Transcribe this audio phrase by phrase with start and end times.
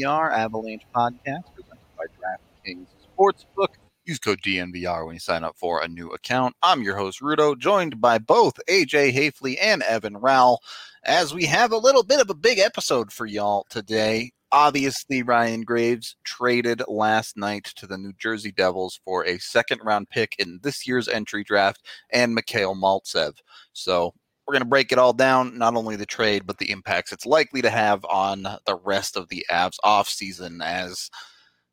[0.00, 2.86] DNVR Avalanche podcast presented by DraftKings
[3.18, 3.74] Sportsbook.
[4.06, 6.54] Use code DNVR when you sign up for a new account.
[6.62, 10.58] I'm your host, Rudo, joined by both AJ Haefele and Evan Rawal,
[11.04, 14.32] as we have a little bit of a big episode for y'all today.
[14.52, 20.08] Obviously, Ryan Graves traded last night to the New Jersey Devils for a second round
[20.08, 23.34] pick in this year's entry draft and Mikhail Maltsev.
[23.74, 24.14] So
[24.50, 27.24] we're going to break it all down, not only the trade, but the impacts it's
[27.24, 31.08] likely to have on the rest of the Avs offseason, as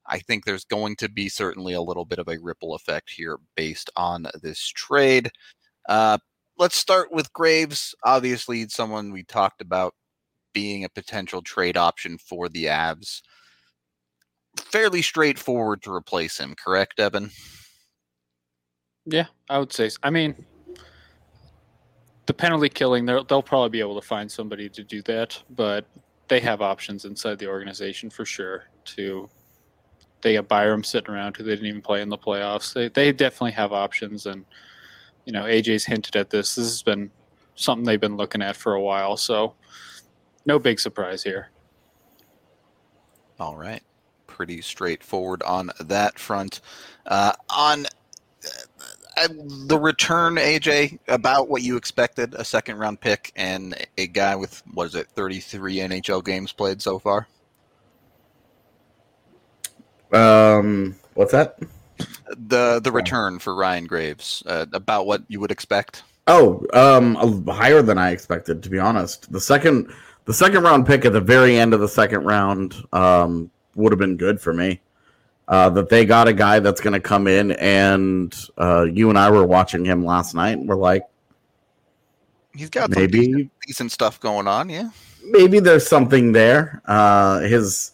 [0.05, 3.39] I think there's going to be certainly a little bit of a ripple effect here
[3.55, 5.31] based on this trade.
[5.89, 6.19] Uh,
[6.59, 7.95] let's start with Graves.
[8.03, 9.95] Obviously, someone we talked about
[10.53, 13.23] being a potential trade option for the Avs.
[14.55, 17.31] Fairly straightforward to replace him, correct, Evan?
[19.07, 19.89] Yeah, I would say.
[19.89, 19.97] So.
[20.03, 20.45] I mean,
[22.27, 25.85] the penalty killing, they'll, they'll probably be able to find somebody to do that, but
[26.27, 28.65] they have options inside the organization for sure.
[28.85, 29.29] To
[30.21, 32.73] they got Byram sitting around who they didn't even play in the playoffs.
[32.73, 34.45] They they definitely have options, and
[35.25, 36.55] you know AJ's hinted at this.
[36.55, 37.09] This has been
[37.55, 39.55] something they've been looking at for a while, so
[40.45, 41.49] no big surprise here.
[43.39, 43.83] All right,
[44.25, 46.59] pretty straightforward on that front.
[47.05, 47.85] Uh, on
[49.17, 49.27] uh,
[49.65, 54.61] the return, AJ, about what you expected a second round pick and a guy with,
[54.73, 57.27] what is it, 33 NHL games played so far?
[60.13, 61.59] Um, what's that?
[62.37, 66.03] The the return for Ryan Graves, uh, about what you would expect.
[66.27, 69.31] Oh, um, higher than I expected, to be honest.
[69.31, 69.91] The second,
[70.25, 73.99] the second round pick at the very end of the second round, um, would have
[73.99, 74.81] been good for me.
[75.47, 79.17] Uh, that they got a guy that's going to come in, and uh, you and
[79.17, 81.03] I were watching him last night, and we're like,
[82.53, 84.67] he's got maybe decent, decent, stuff going on.
[84.67, 84.89] Yeah,
[85.23, 86.81] maybe there's something there.
[86.85, 87.91] Uh, his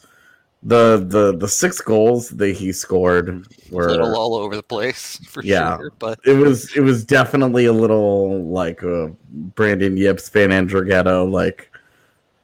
[0.64, 5.18] the the the six goals that he scored were a little all over the place
[5.28, 5.92] for yeah, sure.
[6.00, 11.30] But it was it was definitely a little like a Brandon Yip, Sven Andrighetto.
[11.30, 11.70] Like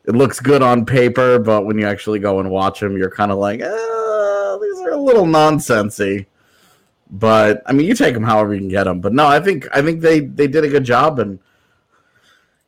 [0.06, 3.32] it looks good on paper, but when you actually go and watch him, you're kind
[3.32, 4.19] of like, ah,
[4.90, 6.26] these are a little nonsensy.
[7.12, 9.02] But I mean, you take them however you can get them.
[9.02, 11.40] But no, I think I think they they did a good job, and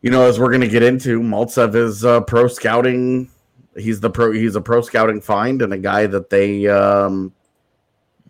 [0.01, 3.29] you know, as we're going to get into, Maltsev is uh, pro scouting
[3.77, 7.33] he's the pro he's a pro scouting find and a guy that they um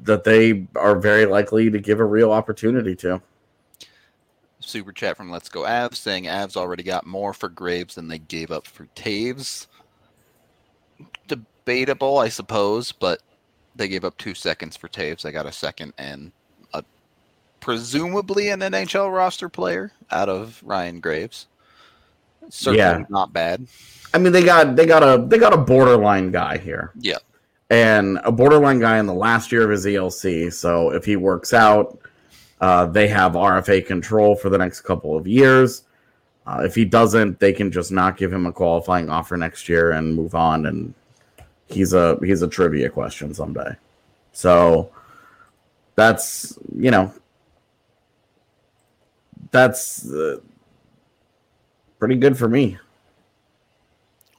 [0.01, 3.21] that they are very likely to give a real opportunity to.
[4.59, 8.19] Super chat from Let's Go Avs saying Avs already got more for Graves than they
[8.19, 9.67] gave up for Toews.
[11.27, 13.21] Debatable, I suppose, but
[13.75, 15.21] They gave up two seconds for Toews.
[15.21, 16.31] They got a second and
[16.73, 16.83] a
[17.59, 21.47] presumably an NHL roster player out of Ryan Graves.
[22.50, 23.03] Certainly Yeah.
[23.09, 23.68] not bad.
[24.13, 26.91] I mean, they got they got a they got a borderline guy here.
[27.00, 27.18] Yeah.
[27.69, 30.51] and a borderline guy in the last year of his ELC.
[30.51, 31.97] So if he works out,
[32.59, 35.83] uh, they have RFA control for the next couple of years.
[36.45, 39.91] Uh, if he doesn't, they can just not give him a qualifying offer next year
[39.91, 40.65] and move on.
[40.65, 40.94] And
[41.73, 43.75] he's a he's a trivia question someday.
[44.31, 44.91] So
[45.95, 47.13] that's you know
[49.51, 50.38] that's uh,
[52.00, 52.77] pretty good for me.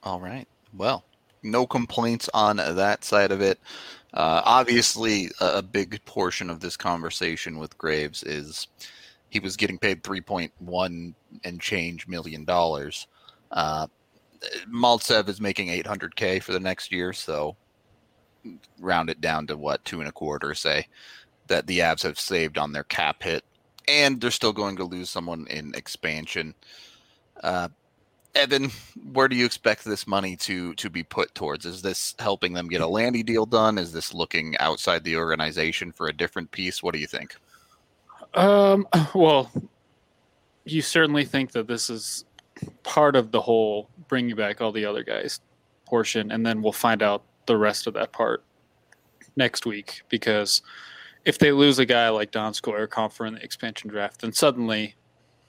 [0.02, 0.49] All right.
[0.75, 1.05] Well,
[1.43, 3.61] no complaints on that side of it.
[4.14, 8.69] Uh, obviously, a, big portion of this conversation with Graves is
[9.31, 11.14] he was getting paid 3.1
[11.44, 13.06] and change million dollars.
[13.50, 13.87] Uh,
[14.69, 17.56] Maltsev is making 800k for the next year, so
[18.79, 20.87] round it down to what two and a quarter, say
[21.49, 23.44] that the Avs have saved on their cap hit,
[23.89, 26.55] and they're still going to lose someone in expansion.
[27.43, 27.69] Uh,
[28.35, 28.71] Evan,
[29.12, 31.67] where do you expect this money to to be put towards?
[31.67, 33.77] Is this helping them get a Landy deal done?
[33.77, 36.83] Is this looking outside the organization for a different piece?
[36.83, 37.37] What do you think?
[38.35, 39.50] Um, well,
[40.65, 42.25] you certainly think that this is
[42.82, 45.41] part of the whole bringing back all the other guys
[45.87, 48.44] portion, and then we'll find out the rest of that part
[49.37, 50.03] next week.
[50.09, 50.62] Because
[51.25, 54.94] if they lose a guy like Don or Compher in the expansion draft, then suddenly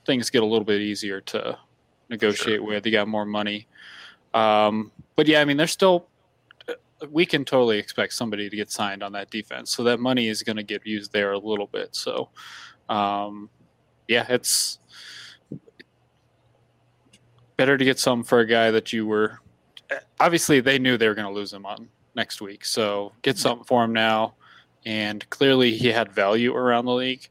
[0.06, 1.57] things get a little bit easier to
[2.10, 2.86] negotiate with.
[2.86, 3.68] You got more money.
[4.33, 6.07] Um, but yeah, I mean, there's still
[7.12, 9.71] we can totally expect somebody to get signed on that defense.
[9.71, 11.95] So that money is going to get used there a little bit.
[11.95, 12.30] So,
[12.89, 13.50] um,
[14.07, 14.80] yeah, it's
[17.57, 19.39] better to get some for a guy that you were.
[20.19, 22.65] Obviously, they knew they were going to lose him on next week.
[22.65, 24.35] So get something for him now.
[24.85, 27.27] And clearly, he had value around the league.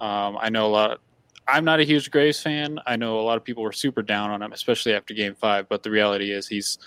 [0.00, 1.00] Um, I know a lot.
[1.48, 2.78] I'm not a huge Graves fan.
[2.86, 5.68] I know a lot of people were super down on him, especially after Game Five.
[5.68, 6.78] But the reality is, he's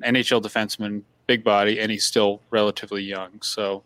[0.00, 3.42] an NHL defenseman, big body, and he's still relatively young.
[3.42, 3.82] So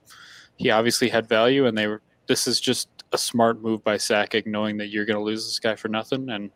[0.56, 2.02] he obviously had value, and they were.
[2.26, 5.58] This is just a smart move by Sakic, knowing that you're going to lose this
[5.58, 6.50] guy for nothing, and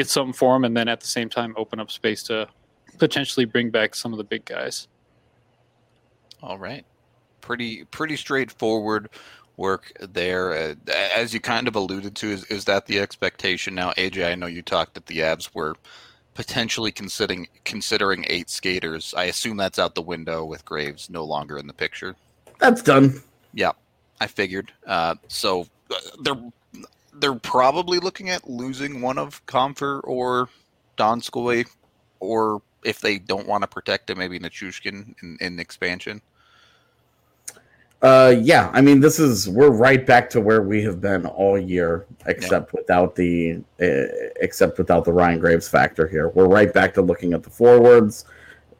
[0.00, 2.48] get something for him, and then at the same time open up space to
[2.98, 4.88] potentially bring back some of the big guys.
[6.42, 6.86] All right,
[7.42, 9.10] pretty pretty straightforward
[9.58, 10.54] work there.
[10.54, 10.74] Uh,
[11.14, 13.92] as you kind of alluded to, is, is that the expectation now?
[13.92, 15.76] AJ, I know you talked that the Avs were
[16.32, 19.12] potentially considering considering eight skaters.
[19.14, 22.16] I assume that's out the window with Graves no longer in the picture.
[22.58, 23.20] That's done.
[23.52, 23.72] Yeah,
[24.18, 24.72] I figured.
[24.86, 26.42] Uh, so uh, they're
[27.20, 30.48] they're probably looking at losing one of Compher or
[30.96, 31.66] Donskoy,
[32.18, 36.22] or if they don't want to protect him, maybe Nichushkin in, in expansion.
[38.02, 41.58] Uh, yeah, I mean, this is we're right back to where we have been all
[41.58, 44.08] year, except without the uh,
[44.40, 46.30] except without the Ryan Graves factor here.
[46.30, 48.24] We're right back to looking at the forwards.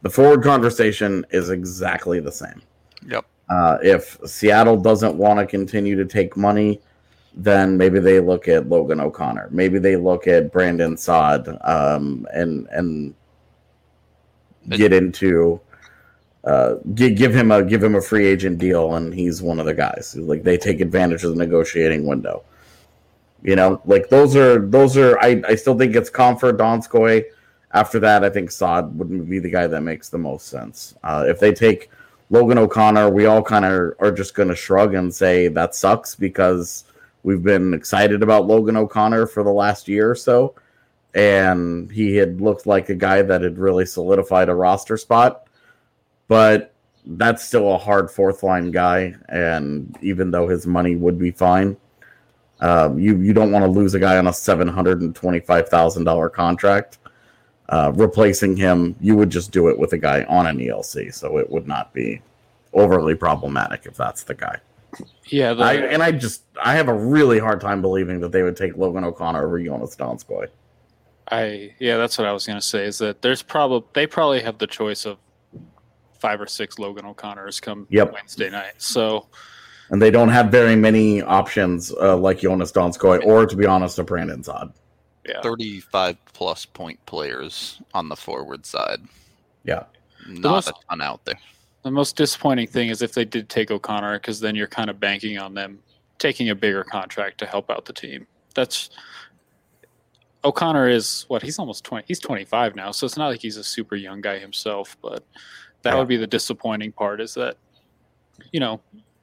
[0.01, 2.63] The forward conversation is exactly the same.
[3.07, 3.27] Yep.
[3.51, 6.81] Uh, if Seattle doesn't want to continue to take money,
[7.35, 9.49] then maybe they look at Logan O'Connor.
[9.51, 13.15] Maybe they look at Brandon Saad um, and and
[14.69, 15.61] get into
[16.45, 19.67] uh, give, give him a give him a free agent deal, and he's one of
[19.67, 20.17] the guys.
[20.17, 22.43] Like they take advantage of the negotiating window.
[23.43, 25.19] You know, like those are those are.
[25.21, 27.25] I I still think it's Comfort Donskoy.
[27.73, 30.95] After that, I think Saad would be the guy that makes the most sense.
[31.05, 31.91] Uh, if they take
[32.31, 36.15] Logan O'Connor, we all kind of are just going to shrug and say that sucks
[36.15, 36.85] because
[37.23, 40.55] we've been excited about Logan O'Connor for the last year or so,
[41.15, 45.47] and he had looked like a guy that had really solidified a roster spot
[46.31, 46.73] but
[47.05, 49.17] that's still a hard fourth line guy.
[49.29, 51.77] And even though his money would be fine,
[52.61, 55.41] um, you you don't want to lose a guy on a seven hundred and twenty
[55.41, 56.99] five thousand dollar contract.
[57.69, 61.37] Uh, replacing him, you would just do it with a guy on an ELC, so
[61.37, 62.23] it would not be
[62.73, 64.57] overly problematic if that's the guy.
[65.27, 68.43] Yeah, the, I, and I just I have a really hard time believing that they
[68.43, 70.49] would take Logan O'Connor over Jonas Donskoy.
[71.31, 72.85] I yeah, that's what I was gonna say.
[72.85, 75.19] Is that there's probably they probably have the choice of
[76.19, 78.13] five or six Logan O'Connors come Yep.
[78.13, 78.75] Wednesday night.
[78.79, 79.29] So
[79.91, 83.99] And they don't have very many options uh, like Jonas Donskoy, or to be honest,
[83.99, 84.73] a Brandon Saad.
[85.27, 89.01] yeah, 35 plus point players on the forward side.
[89.65, 89.85] Yeah.
[90.29, 91.39] Not most- a ton out there.
[91.83, 95.01] The most disappointing thing is if they did take O'Connor, because then you're kind of
[95.01, 95.79] banking on them
[96.19, 98.27] taking a bigger contract to help out the team.
[98.55, 98.91] That's
[100.45, 102.05] O'Connor is what he's almost twenty.
[102.07, 104.97] He's twenty five now, so it's not like he's a super young guy himself.
[105.03, 105.25] But
[105.83, 105.99] that Yeah.
[105.99, 107.57] would be the disappointing part is that
[108.53, 108.81] you know,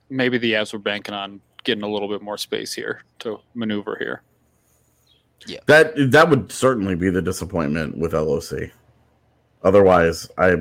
[0.10, 3.96] maybe the Avs were banking on getting a little bit more space here to maneuver
[4.00, 4.22] here.
[5.46, 8.72] Yeah that that would certainly be the disappointment with LOC.
[9.64, 10.56] Otherwise, I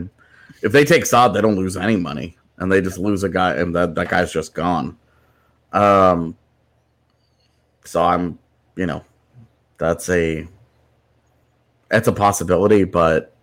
[0.63, 3.55] if they take Saad, they don't lose any money, and they just lose a guy,
[3.55, 4.97] and that that guy's just gone.
[5.73, 6.37] Um.
[7.85, 8.39] So I'm,
[8.75, 9.05] you know,
[9.79, 10.47] that's a
[11.89, 13.35] that's a possibility, but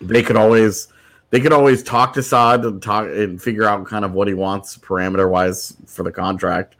[0.00, 0.88] they could always
[1.30, 4.34] they could always talk to Saad and talk and figure out kind of what he
[4.34, 6.76] wants parameter wise for the contract.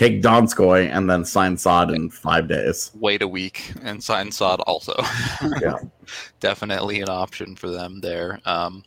[0.00, 2.90] Take Donskoy and then sign Saad in five days.
[2.94, 4.94] Wait a week and sign Saad also.
[5.60, 5.76] Yeah.
[6.40, 8.40] Definitely an option for them there.
[8.46, 8.82] Um,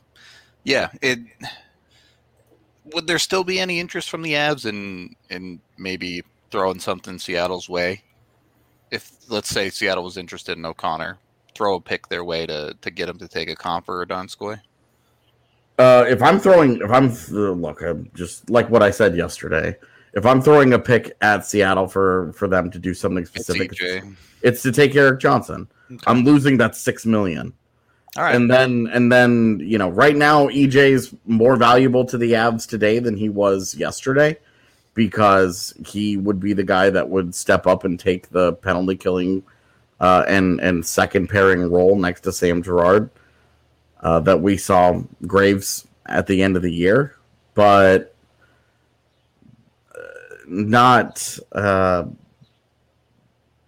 [0.64, 1.20] yeah, it
[2.96, 7.70] would there still be any interest from the Avs in in maybe throwing something Seattle's
[7.70, 8.02] way?
[8.90, 11.20] If let's say Seattle was interested in O'Connor,
[11.54, 14.60] throw a pick their way to to get him to take a comp or Donskoy.
[15.78, 17.14] Uh, if I'm throwing, if I'm
[17.62, 19.78] look, I'm just like what I said yesterday.
[20.14, 24.16] If I'm throwing a pick at Seattle for for them to do something specific, EJ.
[24.42, 25.68] it's to take Erik Johnson.
[25.92, 26.04] Okay.
[26.08, 27.54] I'm losing that six million.
[28.16, 28.36] All right.
[28.36, 33.00] And then and then you know right now EJ's more valuable to the Avs today
[33.00, 34.38] than he was yesterday
[34.94, 39.44] because he would be the guy that would step up and take the penalty killing
[40.00, 43.10] uh, and and second pairing role next to Sam Girard
[44.02, 47.16] uh, that we saw Graves at the end of the year,
[47.56, 48.13] but
[50.48, 52.06] not uh,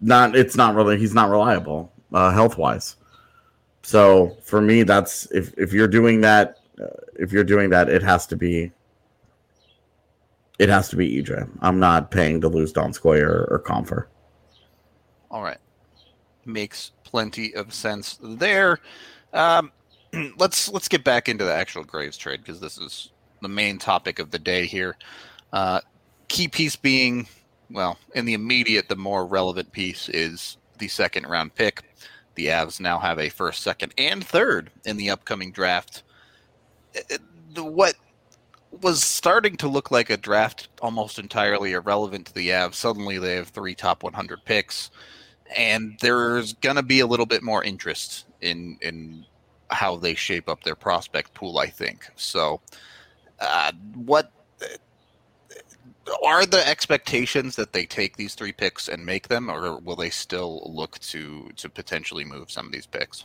[0.00, 2.96] not it's not really he's not reliable uh, health wise.
[3.82, 8.02] So for me, that's if if you're doing that, uh, if you're doing that, it
[8.02, 8.72] has to be.
[10.58, 11.48] It has to be EJ.
[11.60, 14.06] I'm not paying to lose Donskoy or, or Compher.
[15.30, 15.58] All right.
[16.46, 18.78] Makes plenty of sense there.
[19.34, 19.70] Um,
[20.38, 23.10] let's let's get back into the actual Graves trade because this is
[23.42, 24.96] the main topic of the day here.
[25.52, 25.80] Uh,
[26.28, 27.26] key piece being,
[27.70, 31.82] well, in the immediate, the more relevant piece is the second round pick.
[32.34, 36.02] The Avs now have a first, second, and third in the upcoming draft.
[36.94, 37.20] It-
[37.54, 37.94] the- What
[38.82, 42.74] was starting to look like a draft almost entirely irrelevant to the Avs.
[42.74, 44.90] Suddenly, they have three top 100 picks,
[45.56, 49.24] and there's gonna be a little bit more interest in in
[49.70, 51.58] how they shape up their prospect pool.
[51.58, 52.60] I think so.
[53.40, 54.30] Uh, what
[56.24, 60.10] are the expectations that they take these three picks and make them, or will they
[60.10, 63.24] still look to to potentially move some of these picks?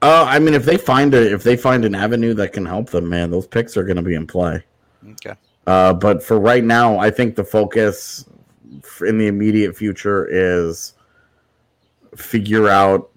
[0.00, 2.90] Uh, I mean, if they find a if they find an avenue that can help
[2.90, 4.64] them, man, those picks are going to be in play.
[5.12, 5.34] Okay.
[5.66, 8.24] Uh, but for right now, I think the focus
[9.00, 10.94] in the immediate future is
[12.16, 13.10] figure out,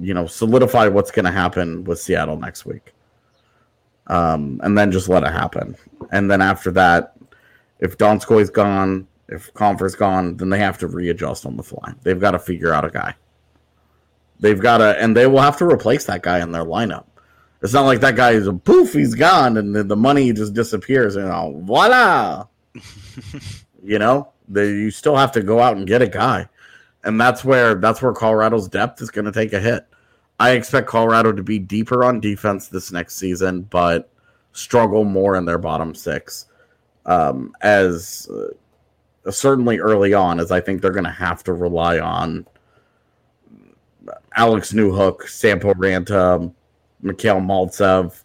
[0.00, 2.92] you know, solidify what's going to happen with Seattle next week,
[4.08, 5.76] um, and then just let it happen.
[6.10, 7.14] And then after that,
[7.82, 11.92] if Donskoy's gone, if Compher's gone, then they have to readjust on the fly.
[12.04, 13.16] They've got to figure out a guy.
[14.38, 17.06] They've got to, and they will have to replace that guy in their lineup.
[17.60, 20.54] It's not like that guy is a poof, he's gone, and the, the money just
[20.54, 21.16] disappears.
[21.16, 22.46] and know, voila.
[23.82, 26.48] you know, they, you still have to go out and get a guy,
[27.02, 29.86] and that's where that's where Colorado's depth is going to take a hit.
[30.38, 34.08] I expect Colorado to be deeper on defense this next season, but
[34.52, 36.46] struggle more in their bottom six.
[37.04, 41.98] Um, as uh, certainly early on, as I think they're going to have to rely
[41.98, 42.46] on
[44.36, 46.52] Alex Newhook, Sampo Ranta,
[47.00, 48.22] Mikhail Maltsev,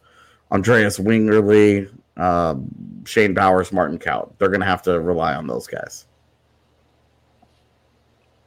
[0.52, 2.56] Andreas Wingerli, uh,
[3.06, 4.32] Shane Bowers, Martin Kaut.
[4.38, 6.06] They're going to have to rely on those guys.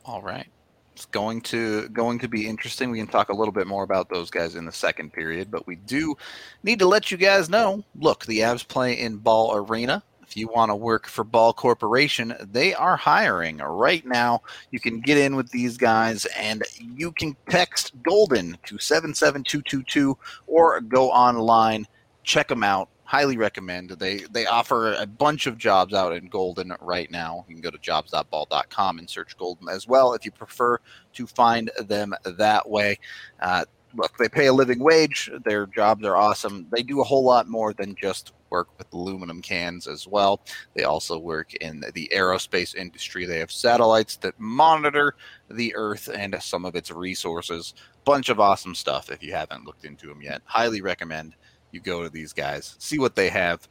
[0.04, 0.46] All right.
[0.94, 2.90] It's going to going to be interesting.
[2.90, 5.66] We can talk a little bit more about those guys in the second period, but
[5.66, 6.14] we do
[6.62, 7.82] need to let you guys know.
[7.98, 10.02] Look, the Avs play in Ball Arena.
[10.30, 14.42] If you want to work for Ball Corporation, they are hiring right now.
[14.70, 20.80] You can get in with these guys and you can text Golden to 77222 or
[20.82, 21.84] go online,
[22.22, 22.90] check them out.
[23.02, 23.90] Highly recommend.
[23.90, 27.44] They they offer a bunch of jobs out in Golden right now.
[27.48, 30.78] You can go to jobs.ball.com and search Golden as well if you prefer
[31.14, 33.00] to find them that way.
[33.40, 35.30] Uh, look, they pay a living wage.
[35.44, 36.66] Their jobs are awesome.
[36.70, 40.40] They do a whole lot more than just work with aluminum cans as well.
[40.74, 43.24] They also work in the aerospace industry.
[43.24, 45.14] They have satellites that monitor
[45.50, 47.74] the Earth and some of its resources.
[48.04, 50.42] Bunch of awesome stuff if you haven't looked into them yet.
[50.44, 51.34] Highly recommend
[51.72, 53.68] you go to these guys, see what they have.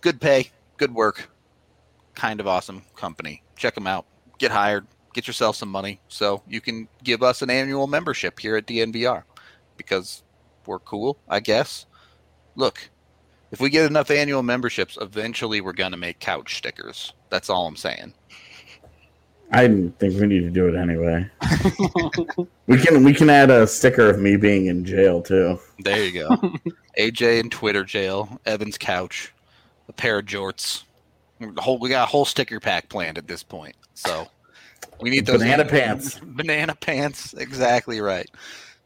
[0.00, 1.30] Good pay, good work,
[2.14, 3.42] kind of awesome company.
[3.56, 4.06] Check them out.
[4.38, 8.56] Get hired, get yourself some money so you can give us an annual membership here
[8.56, 9.24] at DNVR
[9.76, 10.22] because
[10.66, 11.86] we're cool, I guess.
[12.56, 12.88] Look,
[13.50, 17.12] If we get enough annual memberships, eventually we're gonna make couch stickers.
[17.28, 18.14] That's all I'm saying.
[19.54, 21.30] I didn't think we need to do it anyway.
[22.66, 25.58] we can we can add a sticker of me being in jail too.
[25.80, 26.28] There you go.
[26.98, 29.34] AJ in Twitter jail, Evan's couch,
[29.88, 30.84] a pair of jorts.
[31.58, 33.76] Whole we got a whole sticker pack planned at this point.
[33.92, 34.26] So
[35.02, 36.18] we need those Banana pants.
[36.22, 38.30] Banana pants, exactly right.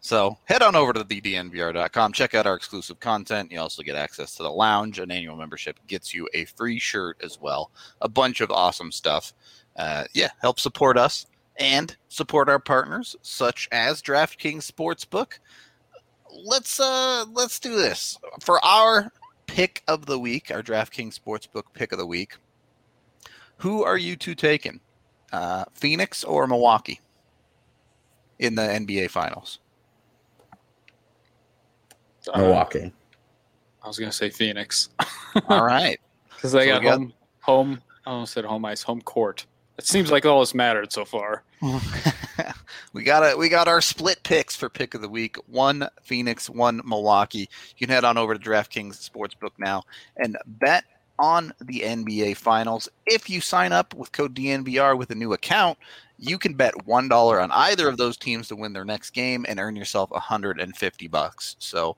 [0.00, 3.50] So head on over to thednvr.com, check out our exclusive content.
[3.50, 4.98] You also get access to the lounge.
[4.98, 7.70] An annual membership gets you a free shirt as well.
[8.00, 9.32] A bunch of awesome stuff.
[9.76, 11.26] Uh, yeah, help support us
[11.58, 15.38] and support our partners such as DraftKings Sportsbook.
[16.44, 19.10] Let's uh let's do this for our
[19.46, 22.36] pick of the week, our DraftKings Sportsbook pick of the week.
[23.58, 24.80] Who are you two taking?
[25.32, 27.00] Uh, Phoenix or Milwaukee
[28.38, 29.58] in the NBA Finals?
[32.32, 32.92] Uh, Milwaukee.
[33.82, 34.88] I was gonna say Phoenix
[35.48, 36.00] All right.
[36.34, 37.82] because they So got, got- home home.
[38.06, 39.46] I almost said home ice, home court.
[39.78, 41.42] It seems like all that's mattered so far.
[42.92, 45.36] we got a, we got our split picks for pick of the week.
[45.48, 47.48] One Phoenix, one Milwaukee.
[47.76, 49.82] You can head on over to DraftKings Sportsbook now
[50.16, 50.84] and bet
[51.18, 52.88] on the NBA Finals.
[53.06, 55.78] If you sign up with code DNVR with a new account,
[56.18, 59.44] you can bet one dollar on either of those teams to win their next game
[59.48, 61.56] and earn yourself 150 bucks.
[61.58, 61.96] So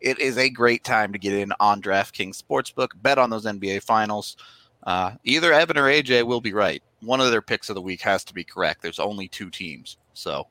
[0.00, 2.90] it is a great time to get in on DraftKings Sportsbook.
[3.02, 4.36] Bet on those NBA Finals.
[4.84, 6.82] Uh, either Evan or AJ will be right.
[7.00, 8.82] One of their picks of the week has to be correct.
[8.82, 10.46] There's only two teams, so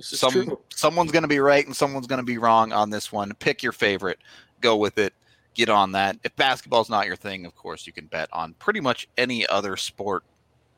[0.00, 0.60] some true.
[0.74, 3.32] someone's going to be right and someone's going to be wrong on this one.
[3.38, 4.18] Pick your favorite,
[4.60, 5.14] go with it,
[5.54, 6.16] get on that.
[6.24, 9.76] If basketball's not your thing, of course, you can bet on pretty much any other
[9.76, 10.24] sport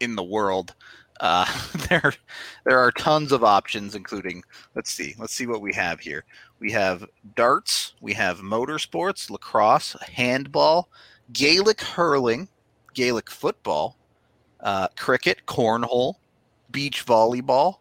[0.00, 0.75] in the world.
[1.21, 1.47] Uh,
[1.88, 2.12] there,
[2.64, 4.43] there are tons of options, including
[4.75, 6.25] let's see, let's see what we have here.
[6.59, 7.05] We have
[7.37, 10.88] darts, we have motorsports, lacrosse, handball,
[11.33, 12.49] Gaelic hurling,
[12.95, 13.97] Gaelic football,
[14.61, 16.15] uh, cricket, cornhole,
[16.71, 17.78] beach volleyball,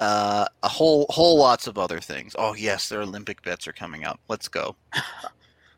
[0.00, 2.34] uh, a whole whole lots of other things.
[2.38, 4.20] Oh yes, their Olympic bets are coming up.
[4.28, 4.76] Let's go.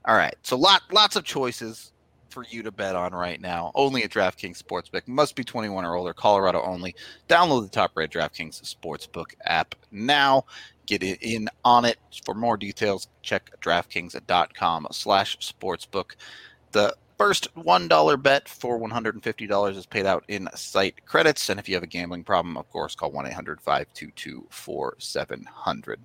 [0.06, 1.92] All right, so lot lots of choices
[2.30, 3.72] for you to bet on right now.
[3.74, 5.06] Only at DraftKings Sportsbook.
[5.06, 6.14] Must be 21 or older.
[6.14, 6.94] Colorado only.
[7.28, 10.44] Download the top-rated DraftKings Sportsbook app now.
[10.86, 11.98] Get in on it.
[12.24, 16.12] For more details, check DraftKings.com slash sportsbook.
[16.72, 21.48] The first $1 bet for $150 is paid out in site credits.
[21.48, 26.00] And if you have a gambling problem, of course, call 1 800 522 4700.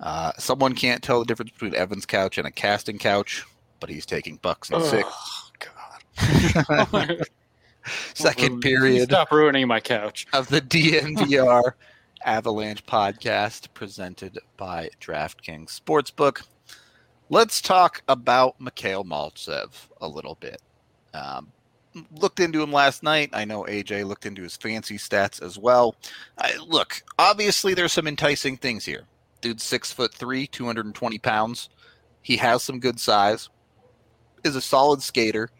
[0.00, 3.44] Uh, Someone can't tell the difference between Evan's couch and a casting couch,
[3.80, 5.08] but he's taking bucks and six.
[5.10, 5.50] Oh,
[6.16, 7.26] God.
[8.14, 10.26] Second Please period Stop ruining my couch.
[10.32, 11.72] of the DNVR
[12.24, 16.42] Avalanche podcast presented by DraftKings Sportsbook.
[17.30, 20.60] Let's talk about Mikhail Maltsev a little bit.
[21.14, 21.52] Um,
[22.12, 23.30] looked into him last night.
[23.32, 25.94] I know AJ looked into his fancy stats as well.
[26.38, 29.02] I, look, obviously there's some enticing things here.
[29.46, 31.68] Dude's six foot three, 220 pounds.
[32.20, 33.48] He has some good size.
[34.42, 35.50] Is a solid skater.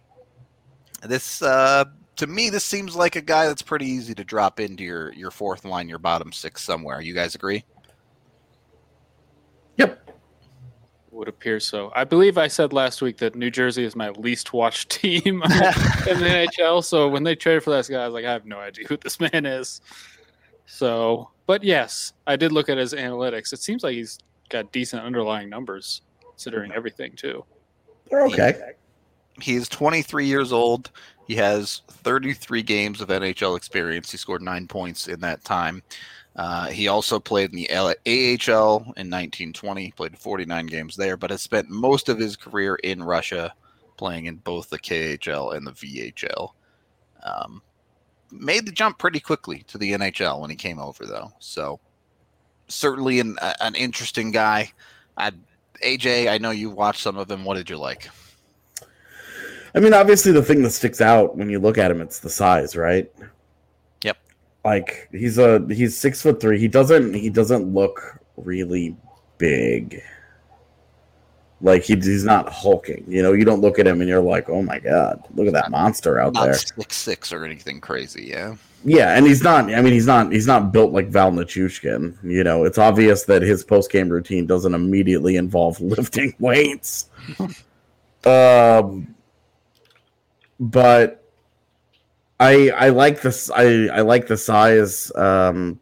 [1.04, 1.84] This uh,
[2.16, 5.30] to me, this seems like a guy that's pretty easy to drop into your your
[5.30, 7.00] fourth line, your bottom six somewhere.
[7.00, 7.64] You guys agree?
[9.76, 10.10] Yep.
[11.12, 11.92] Would appear so.
[11.94, 16.18] I believe I said last week that New Jersey is my least watched team in
[16.18, 16.82] the NHL.
[16.82, 18.96] So when they traded for this guy, I was like, I have no idea who
[18.96, 19.80] this man is.
[20.66, 23.52] So, but yes, I did look at his analytics.
[23.52, 27.44] It seems like he's got decent underlying numbers, considering everything too.
[28.10, 28.72] They're okay.
[29.40, 30.90] He, he's 23 years old.
[31.26, 34.10] He has 33 games of NHL experience.
[34.10, 35.82] He scored nine points in that time.
[36.36, 41.42] Uh, he also played in the AHL in 1920, played 49 games there, but has
[41.42, 43.54] spent most of his career in Russia,
[43.96, 46.50] playing in both the KHL and the VHL.
[47.24, 47.62] Um,
[48.30, 51.32] made the jump pretty quickly to the NHL when he came over, though.
[51.38, 51.80] So
[52.68, 54.72] certainly an an interesting guy.
[55.16, 55.32] I,
[55.82, 57.44] AJ, I know you watched some of him.
[57.44, 58.08] What did you like?
[59.74, 62.30] I mean, obviously, the thing that sticks out when you look at him, it's the
[62.30, 63.12] size, right?
[64.02, 64.16] Yep.
[64.64, 66.58] Like he's a he's six foot three.
[66.58, 68.96] He doesn't he doesn't look really
[69.38, 70.02] big.
[71.60, 73.04] Like he, he's not hulking.
[73.08, 75.54] You know, you don't look at him and you're like, oh my god, look at
[75.54, 76.54] that monster out not there.
[76.54, 78.24] six six or anything crazy.
[78.26, 79.72] Yeah, Yeah, and he's not.
[79.72, 80.30] I mean, he's not.
[80.32, 82.16] He's not built like Val Nichushkin.
[82.22, 87.08] You know, it's obvious that his post game routine doesn't immediately involve lifting weights.
[88.26, 89.14] um,
[90.60, 91.24] but
[92.38, 93.50] I I like this.
[93.50, 95.10] I I like the size.
[95.16, 95.80] Um,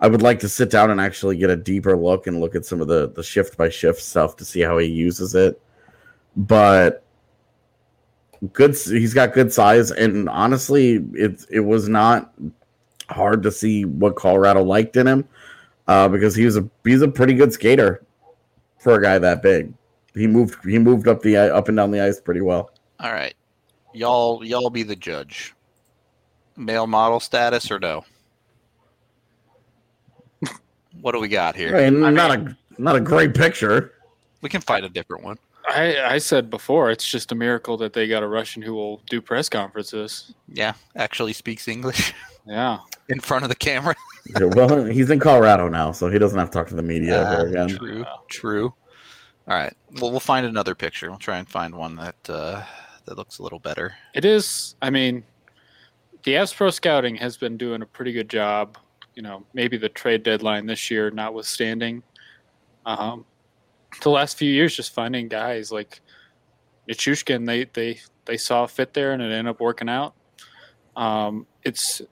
[0.00, 2.64] I would like to sit down and actually get a deeper look and look at
[2.64, 5.60] some of the the shift by shift stuff to see how he uses it.
[6.36, 7.04] But
[8.52, 12.32] good, he's got good size, and honestly, it it was not
[13.10, 15.28] hard to see what Colorado liked in him
[15.86, 18.02] uh, because he was a he's a pretty good skater
[18.78, 19.72] for a guy that big.
[20.14, 22.70] He moved he moved up the up and down the ice pretty well.
[23.00, 23.34] All right,
[23.92, 25.54] y'all y'all be the judge.
[26.56, 28.04] Male model status or no?
[31.00, 31.76] What do we got here?
[31.76, 33.92] I mean, not a not a great picture.
[34.42, 35.38] We can find a different one.
[35.68, 39.02] I, I said before, it's just a miracle that they got a Russian who will
[39.08, 40.34] do press conferences.
[40.48, 42.12] Yeah, actually speaks English
[42.46, 42.78] Yeah.
[43.08, 43.94] in front of the camera.
[44.38, 47.26] Yeah, well, he's in Colorado now, so he doesn't have to talk to the media
[47.26, 47.68] ever again.
[47.68, 48.66] True, true.
[49.48, 49.72] All right.
[50.00, 51.08] Well, we'll find another picture.
[51.08, 52.62] We'll try and find one that uh,
[53.06, 53.94] that looks a little better.
[54.14, 54.76] It is.
[54.82, 55.24] I mean,
[56.24, 58.76] the Avs Pro Scouting has been doing a pretty good job.
[59.14, 62.02] You know, maybe the trade deadline this year notwithstanding.
[62.86, 63.24] Um,
[64.02, 66.00] the last few years, just finding guys like
[66.88, 70.14] Nichushkin, they they they saw a fit there, and it ended up working out.
[70.96, 72.02] Um, it's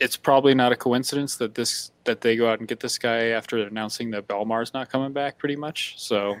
[0.00, 3.26] it's probably not a coincidence that this that they go out and get this guy
[3.28, 5.94] after announcing that Belmar's not coming back, pretty much.
[5.98, 6.36] So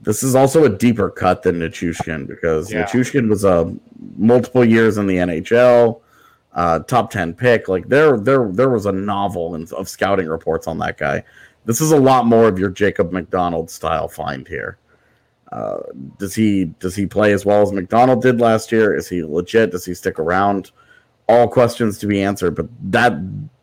[0.00, 2.84] This is also a deeper cut than Nichushkin because Yeah.
[2.84, 3.72] Nichushkin was a
[4.16, 6.00] multiple years in the NHL,
[6.54, 7.68] uh, top ten pick.
[7.68, 11.24] Like there, there, there was a novel in, of scouting reports on that guy.
[11.64, 14.78] This is a lot more of your Jacob MacDonald style find here.
[15.52, 15.80] Uh,
[16.18, 18.96] does he does he play as well as MacDonald did last year?
[18.96, 19.70] Is he legit?
[19.70, 20.70] Does he stick around?
[21.28, 23.12] All questions to be answered, but that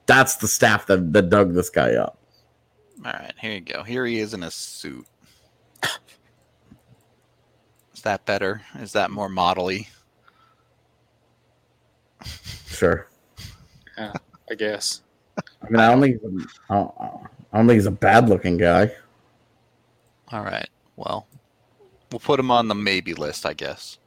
[0.06, 2.18] that's the staff that, that dug this guy up.
[3.06, 3.84] All right, here you go.
[3.84, 5.06] Here he is in a suit.
[7.94, 8.62] Is that better?
[8.80, 9.88] Is that more modelly?
[12.80, 13.08] Sure.
[13.98, 14.14] Yeah,
[14.50, 15.02] I guess
[15.38, 16.94] I mean, I don't think he's a, I don't,
[17.52, 18.90] I don't think he's a bad looking guy.
[20.32, 20.70] All right.
[20.96, 21.28] Well,
[22.12, 23.98] we'll put him on the maybe list, I guess.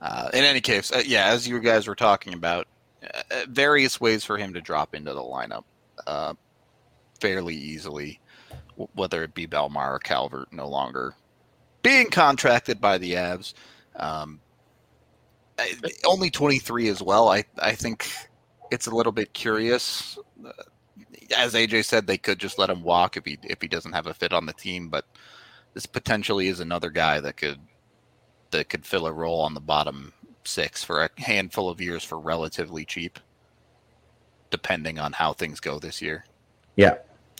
[0.00, 2.66] Uh, in any case, uh, yeah, as you guys were talking about,
[3.04, 5.64] uh, uh, various ways for him to drop into the lineup
[6.08, 6.34] uh,
[7.20, 8.18] fairly easily,
[8.70, 11.14] w- whether it be Belmar or Calvert no longer
[11.82, 13.54] being contracted by the Avs.
[13.94, 14.49] Um, I-
[16.04, 17.28] only 23 as well.
[17.28, 18.10] I, I think
[18.70, 20.18] it's a little bit curious.
[20.44, 20.52] Uh,
[21.36, 24.06] as AJ said, they could just let him walk if he if he doesn't have
[24.06, 25.04] a fit on the team, but
[25.74, 27.60] this potentially is another guy that could
[28.50, 30.12] that could fill a role on the bottom
[30.44, 33.18] six for a handful of years for relatively cheap,
[34.50, 36.24] depending on how things go this year.
[36.76, 36.96] Yeah.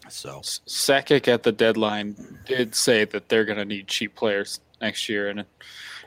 [0.09, 4.61] So S- Sakic at the deadline did say that they're going to need cheap players
[4.81, 5.49] next year, and it,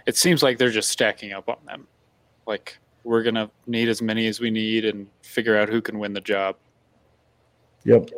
[0.05, 1.87] it seems like they're just stacking up on them.
[2.45, 5.99] Like we're going to need as many as we need and figure out who can
[5.99, 6.55] win the job.
[7.85, 8.09] Yep.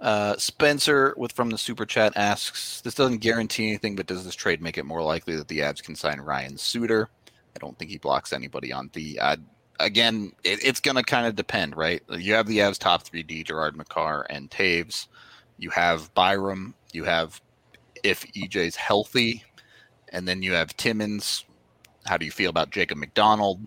[0.00, 4.34] Uh, Spencer with from the super chat asks, "This doesn't guarantee anything, but does this
[4.34, 7.08] trade make it more likely that the Avs can sign Ryan Suter?
[7.54, 9.20] I don't think he blocks anybody on the.
[9.20, 9.36] Uh,
[9.78, 12.02] again, it, it's going to kind of depend, right?
[12.10, 15.06] You have the Avs top three D: Girard Makar and Toews.
[15.58, 16.74] You have Byram.
[16.92, 17.40] You have
[18.02, 19.44] if EJ's healthy,
[20.08, 21.44] and then you have Timmins.
[22.04, 23.60] How do you feel about Jacob MacDonald?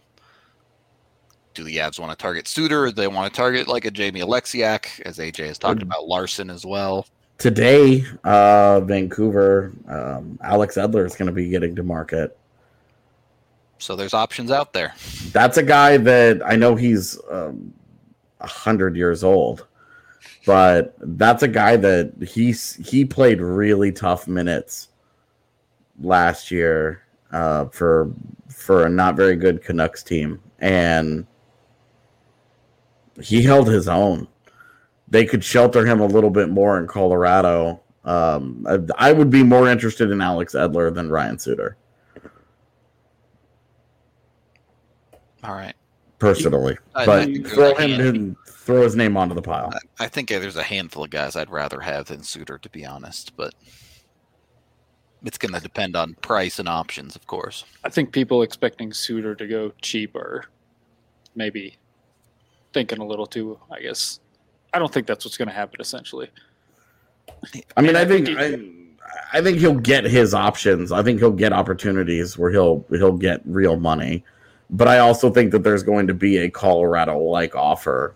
[1.54, 2.92] Do the Avs want to target Suter?
[2.92, 5.84] They want to target like a Jamie Oleksiak, as AJ has talked Mm.
[5.84, 7.08] about Larsson as well?
[7.38, 12.38] Today, uh, Vancouver, um, Alex Edler is going to be getting to market.
[13.78, 14.94] So there's options out there.
[15.32, 17.74] That's a guy that I know he's um,
[18.40, 19.68] a hundred years old,
[20.46, 24.90] but that's a guy that he's he played really tough minutes
[26.02, 27.05] last year
[27.36, 28.10] uh, for
[28.48, 31.28] for a not very good Canucks team, and
[33.22, 34.28] he held his own.
[35.10, 37.82] They could shelter him a little bit more in Colorado.
[38.06, 38.66] Um,
[38.98, 41.76] I, I would be more interested in Alex Edler than Ryan Suter,
[45.44, 45.74] All right.
[46.20, 46.78] personally.
[46.96, 49.72] I- but I throw him in, throw his name onto the pile.
[50.00, 53.36] I think there's a handful of guys I'd rather have than Suter, to be honest,
[53.36, 53.54] but
[55.26, 57.66] it's going to depend on price and options, of course.
[57.84, 60.46] I think people expecting Suter to go cheaper,
[61.36, 61.78] maybe
[62.74, 63.60] thinking a little too.
[63.72, 64.20] I guess
[64.74, 65.82] I don't think that's what's going to happen.
[65.82, 66.30] Essentially,
[67.76, 70.92] I mean, And I I think think I, I think he'll get his options.
[70.92, 74.24] I think he'll get opportunities where he'll he'll get real money.
[74.70, 78.14] But I also think that there's going to be a Colorado like offer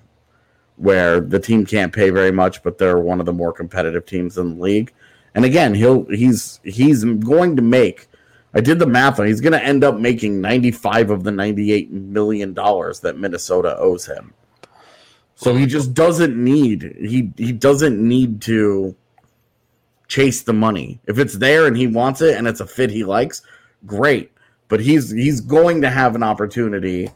[0.77, 4.37] where the team can't pay very much, but they're one of the more competitive teams
[4.37, 4.93] in the league.
[5.35, 8.07] And again, he'll he's he's going to make.
[8.53, 9.27] I did the math on.
[9.27, 14.07] He's going to end up making 95 of the 98 million dollars that Minnesota owes
[14.07, 14.33] him.
[15.35, 18.95] So he just doesn't need he he doesn't need to
[20.07, 20.99] chase the money.
[21.05, 23.41] If it's there and he wants it and it's a fit he likes,
[23.85, 24.31] great.
[24.67, 27.09] But he's he's going to have an opportunity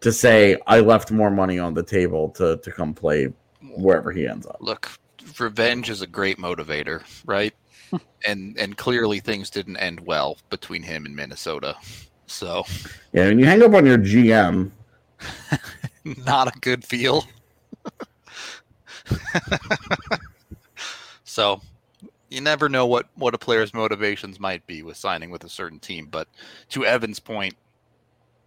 [0.00, 3.32] to say I left more money on the table to to come play
[3.76, 4.58] wherever he ends up.
[4.60, 4.90] Look,
[5.40, 7.54] revenge is a great motivator, right?
[8.26, 11.76] and and clearly things didn't end well between him and Minnesota.
[12.26, 12.64] So
[13.12, 14.70] Yeah, when you hang up on your GM,
[16.24, 17.24] not a good feel.
[21.24, 21.60] so
[22.30, 25.78] you never know what what a player's motivations might be with signing with a certain
[25.78, 26.28] team, but
[26.70, 27.54] to Evan's point,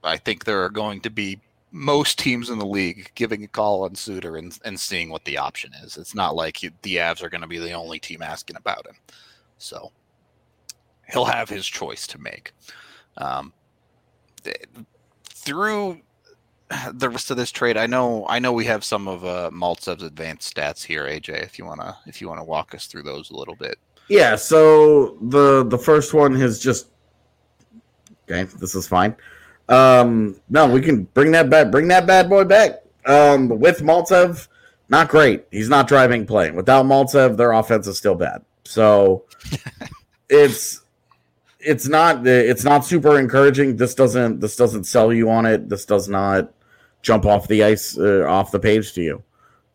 [0.03, 1.39] I think there are going to be
[1.75, 5.37] most teams in the league giving a call on Suter and, and seeing what the
[5.37, 5.97] option is.
[5.97, 8.87] It's not like he, the Avs are going to be the only team asking about
[8.87, 8.95] him.
[9.57, 9.91] So
[11.11, 12.53] he'll have his choice to make.
[13.17, 13.51] Um,
[14.43, 14.63] th-
[15.25, 15.99] through
[16.93, 20.01] the rest of this trade, I know I know we have some of uh, Maltsev's
[20.01, 21.43] advanced stats here, AJ.
[21.43, 23.77] If you wanna if you wanna walk us through those a little bit.
[24.07, 26.87] Yeah, so the the first one is just
[28.29, 28.43] okay.
[28.59, 29.15] This is fine.
[29.67, 31.71] Um, no, we can bring that back.
[31.71, 32.83] Bring that bad boy back.
[33.05, 34.47] Um, with Maltsev,
[34.89, 35.45] not great.
[35.51, 36.51] He's not driving play.
[36.51, 38.43] Without Maltsev, their offense is still bad.
[38.63, 39.25] So
[40.29, 40.81] it's
[41.59, 43.75] it's not it's not super encouraging.
[43.75, 45.69] This doesn't this doesn't sell you on it.
[45.69, 46.51] This does not
[47.01, 49.23] jump off the ice uh, off the page to you.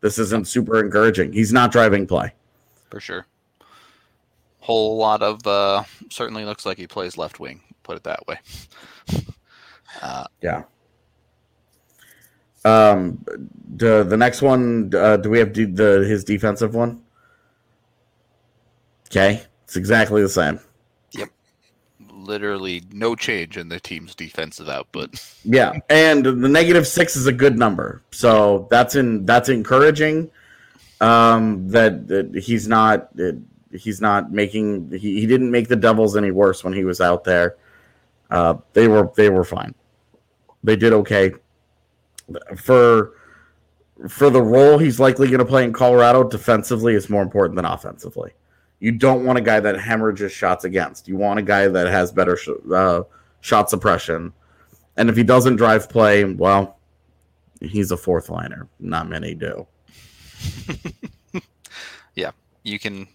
[0.01, 1.31] This isn't super encouraging.
[1.31, 2.33] He's not driving play.
[2.89, 3.27] For sure.
[4.59, 7.61] Whole lot of uh, certainly looks like he plays left wing.
[7.83, 8.39] Put it that way.
[10.01, 10.63] Uh, Yeah.
[12.63, 13.25] Um,
[13.75, 17.01] the the next one, uh, do we have the, the his defensive one?
[19.07, 20.59] Okay, it's exactly the same.
[21.11, 21.29] Yep,
[22.13, 25.09] literally no change in the team's defensive output.
[25.43, 30.29] Yeah, and the negative six is a good number, so that's in that's encouraging.
[30.99, 36.15] Um, that, that he's not that he's not making he, he didn't make the Devils
[36.15, 37.55] any worse when he was out there.
[38.29, 39.73] Uh, they were they were fine.
[40.63, 41.31] They did okay
[42.55, 43.13] for
[44.07, 46.23] for the role he's likely going to play in Colorado.
[46.23, 48.31] Defensively is more important than offensively.
[48.79, 51.07] You don't want a guy that hemorrhages shots against.
[51.07, 53.03] You want a guy that has better sh- uh,
[53.41, 54.33] shot suppression.
[54.97, 56.79] And if he doesn't drive play, well,
[57.59, 58.67] he's a fourth liner.
[58.79, 59.67] Not many do.
[62.15, 62.31] Yeah,
[62.63, 63.07] you can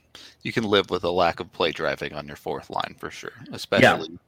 [0.42, 3.32] you can live with a lack of play driving on your fourth line for sure,
[3.52, 4.18] especially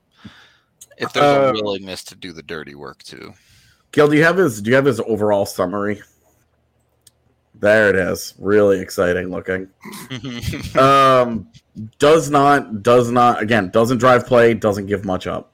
[0.96, 3.32] if there's Uh, a willingness to do the dirty work too.
[3.92, 6.02] Gil, do you have his do you have his overall summary?
[7.54, 8.34] There it is.
[8.38, 9.68] Really exciting looking.
[10.78, 11.48] Um
[11.98, 15.52] does not does not again doesn't drive play, doesn't give much up.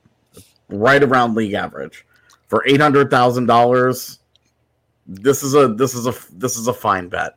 [0.68, 2.06] Right around league average.
[2.48, 4.18] For eight hundred thousand dollars,
[5.06, 7.36] this is a this is a this is a fine bet.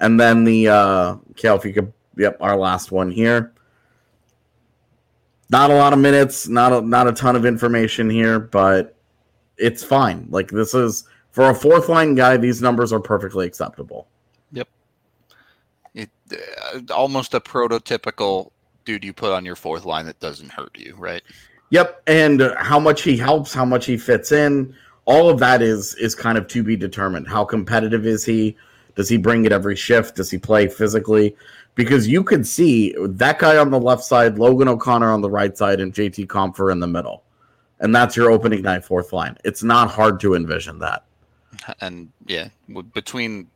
[0.00, 3.52] And then the uh Cal, if you could yep, our last one here.
[5.52, 8.96] Not a lot of minutes, not a not a ton of information here, but
[9.58, 10.26] it's fine.
[10.30, 14.08] Like this is for a fourth line guy, these numbers are perfectly acceptable.
[14.52, 14.68] Yep.
[15.94, 18.50] It, uh, almost a prototypical
[18.86, 21.22] dude you put on your fourth line that doesn't hurt you, right?
[21.68, 25.60] Yep, and uh, how much he helps, how much he fits in, all of that
[25.60, 27.28] is is kind of to be determined.
[27.28, 28.56] How competitive is he?
[28.94, 30.16] Does he bring it every shift?
[30.16, 31.36] Does he play physically?
[31.74, 35.56] Because you could see that guy on the left side, Logan O'Connor on the right
[35.56, 37.24] side, and JT Compher in the middle,
[37.80, 39.38] and that's your opening night fourth line.
[39.44, 41.04] It's not hard to envision that.
[41.80, 42.48] And yeah,
[42.92, 43.48] between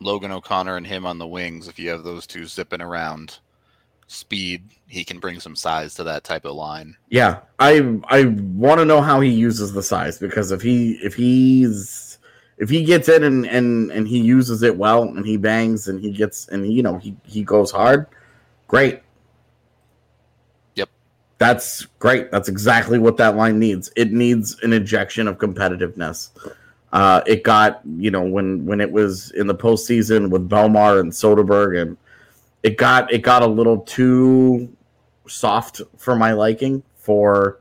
[0.00, 3.38] Logan O'Connor and him on the wings, if you have those two zipping around,
[4.06, 6.96] speed, he can bring some size to that type of line.
[7.08, 11.14] Yeah, I I want to know how he uses the size because if he if
[11.14, 12.05] he's
[12.58, 16.00] if he gets in and and and he uses it well and he bangs and
[16.00, 18.06] he gets and you know he he goes hard,
[18.66, 19.02] great.
[20.74, 20.88] Yep.
[21.38, 22.30] That's great.
[22.30, 23.90] That's exactly what that line needs.
[23.96, 26.30] It needs an injection of competitiveness.
[26.92, 31.12] Uh, it got you know when when it was in the postseason with Belmar and
[31.12, 31.96] Soderberg and
[32.62, 34.74] it got it got a little too
[35.28, 37.60] soft for my liking for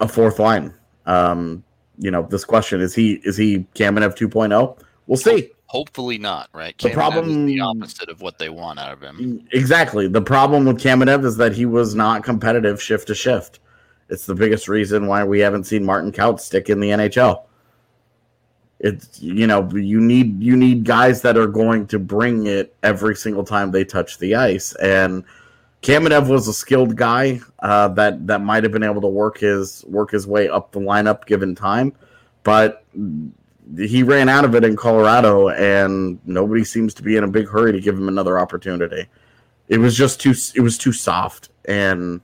[0.00, 0.72] a fourth line.
[1.06, 1.64] Um,
[1.98, 4.78] you know, this question is he is he Kamenev 2.0?
[5.06, 5.50] We'll see.
[5.66, 6.76] Hopefully not, right?
[6.78, 9.46] The Kamenev is problem- the opposite of what they want out of him.
[9.52, 10.08] Exactly.
[10.08, 13.60] The problem with Kamenev is that he was not competitive shift to shift.
[14.08, 17.42] It's the biggest reason why we haven't seen Martin Kaut stick in the NHL.
[18.80, 23.16] It's you know you need you need guys that are going to bring it every
[23.16, 25.24] single time they touch the ice, and
[25.82, 29.84] Kamenev was a skilled guy uh, that that might have been able to work his
[29.86, 31.92] work his way up the lineup given time,
[32.42, 32.84] but
[33.76, 37.48] he ran out of it in Colorado, and nobody seems to be in a big
[37.48, 39.06] hurry to give him another opportunity.
[39.68, 42.20] It was just too it was too soft, and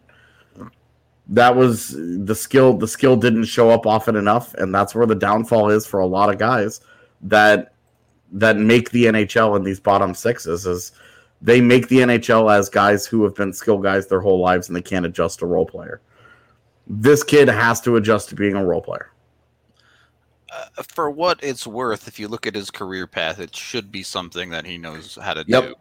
[1.29, 2.75] that was the skill.
[2.77, 6.07] The skill didn't show up often enough, and that's where the downfall is for a
[6.07, 6.81] lot of guys
[7.23, 7.73] that
[8.33, 10.67] that make the NHL in these bottom sixes.
[10.67, 10.93] Is
[11.45, 14.75] they make the NHL as guys who have been skill guys their whole lives, and
[14.75, 16.01] they can't adjust to role player.
[16.87, 19.11] This kid has to adjust to being a role player.
[20.51, 24.03] Uh, for what it's worth, if you look at his career path, it should be
[24.03, 25.65] something that he knows how to Yep.
[25.65, 25.75] do.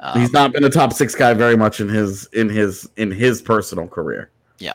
[0.00, 3.10] Um, He's not been a top six guy very much in his in his in
[3.12, 4.30] his personal career.
[4.58, 4.72] Yeah,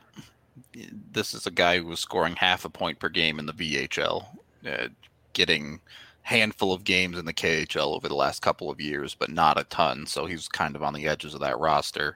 [1.12, 4.26] this is a guy who was scoring half a point per game in the VHL,
[4.65, 4.88] uh,
[5.34, 5.82] getting
[6.28, 9.63] handful of games in the KHL over the last couple of years, but not a
[9.63, 10.06] ton.
[10.06, 12.16] So he's kind of on the edges of that roster.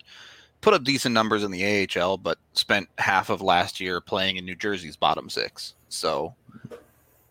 [0.60, 4.44] Put up decent numbers in the AHL, but spent half of last year playing in
[4.44, 5.76] New Jersey's bottom six.
[5.88, 6.36] So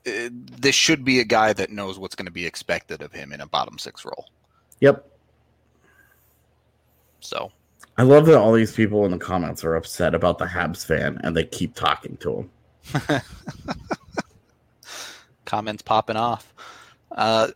[0.06, 3.34] uh, this should be a guy that knows what's going to be expected of him
[3.34, 4.30] in a bottom six role.
[4.80, 5.06] Yep.
[7.20, 7.52] So
[7.98, 11.20] I love that all these people in the comments are upset about the Habs fan
[11.22, 12.50] and they keep talking to him.
[15.50, 16.54] comments popping off.
[17.10, 17.48] Uh,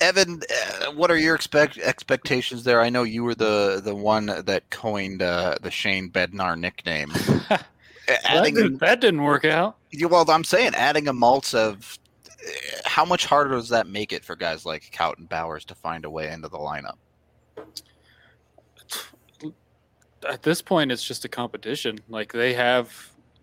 [0.00, 2.80] Evan, uh, what are your expect expectations there?
[2.80, 7.08] I know you were the the one that coined uh, the Shane Bednar nickname.
[7.48, 9.76] that, didn't, that didn't work out.
[9.92, 11.98] Yeah, well, I'm saying adding a Maltsev.
[12.28, 12.50] uh,
[12.84, 16.04] How much harder does that make it for guys like Kaut and Bowers to find
[16.04, 16.96] a way into the lineup?
[20.28, 22.00] At this point, it's just a competition.
[22.08, 22.92] Like they have,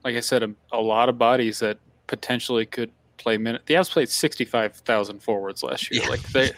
[0.03, 2.91] like I said, a, a lot of bodies that potentially could
[3.23, 3.63] play minute.
[3.65, 6.03] The Avs played sixty-five thousand forwards last year.
[6.03, 6.09] Yeah.
[6.09, 6.51] Like they,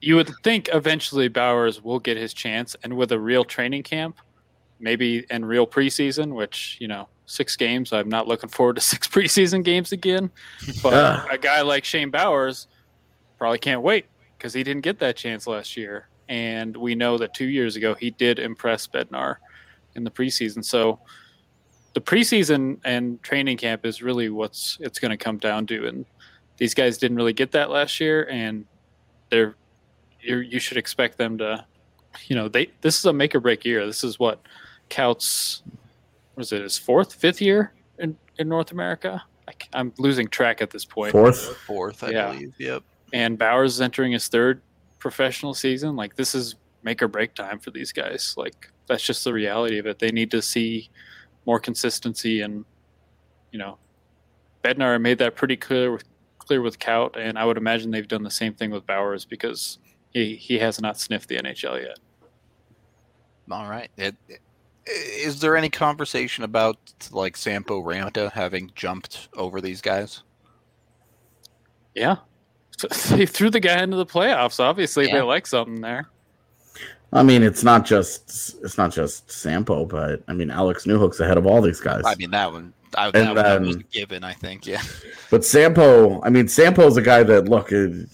[0.00, 4.18] you would think eventually Bowers will get his chance, and with a real training camp,
[4.78, 7.92] maybe and real preseason, which you know six games.
[7.92, 10.30] I'm not looking forward to six preseason games again.
[10.82, 12.68] But a guy like Shane Bowers
[13.36, 14.06] probably can't wait
[14.38, 17.94] because he didn't get that chance last year, and we know that two years ago
[17.94, 19.36] he did impress Bednar
[19.96, 20.64] in the preseason.
[20.64, 21.00] So
[21.94, 26.04] the preseason and training camp is really what's it's going to come down to, and
[26.56, 28.66] these guys didn't really get that last year, and
[29.30, 29.54] they're
[30.20, 31.64] you're, you should expect them to,
[32.26, 33.86] you know, they this is a make or break year.
[33.86, 34.40] This is what
[34.88, 35.62] counts.
[36.36, 39.22] Was it his fourth, fifth year in in North America?
[39.46, 41.12] I, am losing track at this point.
[41.12, 41.56] Fourth.
[41.58, 42.32] Fourth, I Yeah.
[42.32, 42.54] believe.
[42.58, 42.82] Yep.
[43.12, 44.60] And Bowers is entering his third
[44.98, 45.94] professional season.
[45.94, 48.34] Like this is make or break time for these guys.
[48.36, 49.98] Like that's just the reality of it.
[49.98, 50.90] They need to see
[51.46, 52.64] more consistency and
[53.52, 53.78] you know,
[54.64, 56.04] Bednar made that pretty clear with
[56.38, 59.78] clear with Kaut, and I would imagine they've done the same thing with Bowers because
[60.10, 61.98] he he has not sniffed the NHL yet.
[63.50, 63.90] All right.
[63.96, 64.16] It,
[64.86, 66.76] is there any conversation about
[67.10, 70.22] like Sampo Ranta having jumped over these guys?
[71.94, 72.16] Yeah.
[73.10, 74.58] They threw the guy into the playoffs.
[74.58, 75.14] Obviously, Yeah.
[75.14, 76.08] they like something there.
[77.14, 81.38] I mean, it's not just it's not just Sampo, but I mean, Alex Newhook's ahead
[81.38, 82.02] of all these guys.
[82.04, 84.24] I mean, that one, I, that, one that was given.
[84.24, 84.66] I think.
[84.66, 84.82] Yeah.
[85.30, 88.08] But Sampo, I mean, Sampo's a guy that look, it,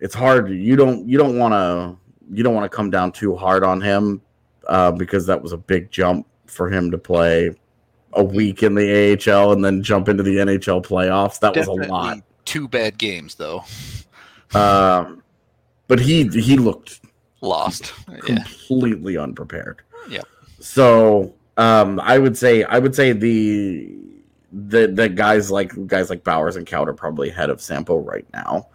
[0.00, 0.50] it's hard.
[0.50, 1.96] You don't you don't want to
[2.32, 4.22] you don't want to come down too hard on him
[4.66, 7.54] uh, because that was a big jump for him to play
[8.14, 11.38] a week in the AHL and then jump into the NHL playoffs.
[11.40, 11.88] That was a lot.
[11.88, 13.64] Definitely Two bad games though.
[14.52, 15.22] Um,
[15.86, 17.00] but he he looked
[17.44, 17.92] Lost.
[18.26, 18.36] Yeah.
[18.36, 19.82] completely unprepared.
[20.08, 20.26] Yep.
[20.60, 23.94] So um, I would say I would say the
[24.52, 28.26] the the guys like guys like Bowers and Kaut are probably ahead of Sampo right
[28.32, 28.68] now.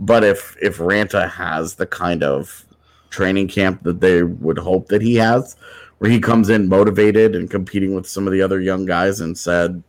[0.00, 2.66] But if if Ranta has the kind of
[3.10, 5.56] training camp that they would hope that he has,
[5.98, 9.36] where he comes in motivated and competing with some of the other young guys and
[9.36, 9.82] said,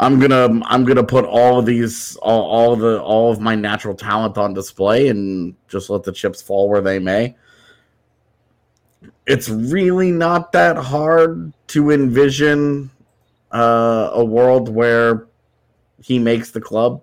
[0.00, 3.94] I'm gonna I'm gonna put all of these all, all the all of my natural
[3.94, 7.36] talent on display and just let the chips fall where they may.
[9.26, 12.90] It's really not that hard to envision
[13.52, 15.26] uh, a world where
[16.02, 17.02] he makes the club.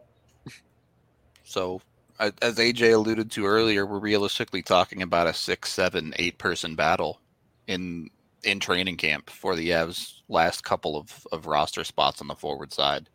[1.44, 1.82] So,
[2.20, 7.22] as AJ alluded to earlier, we're realistically talking about a six, seven, eight person battle
[7.68, 8.10] in
[8.44, 12.74] in training camp for the Avs' last couple of, of roster spots on the forward
[12.74, 13.10] side.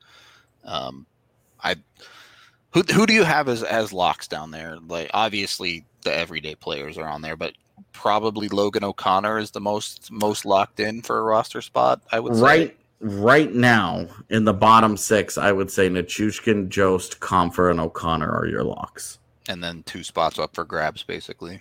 [0.65, 1.07] Um,
[1.63, 1.77] I
[2.73, 4.79] who who do you have as as locks down there?
[4.87, 7.53] Like obviously the everyday players are on there, but
[7.93, 12.03] probably Logan O'Connor is the most most locked in for a roster spot.
[12.11, 12.43] I would say.
[12.43, 18.31] Right right now in the bottom six, I would say Nichushkin, Jost, Compher, and O'Connor
[18.31, 19.19] are your locks.
[19.49, 21.61] and then two spots up for grabs, basically.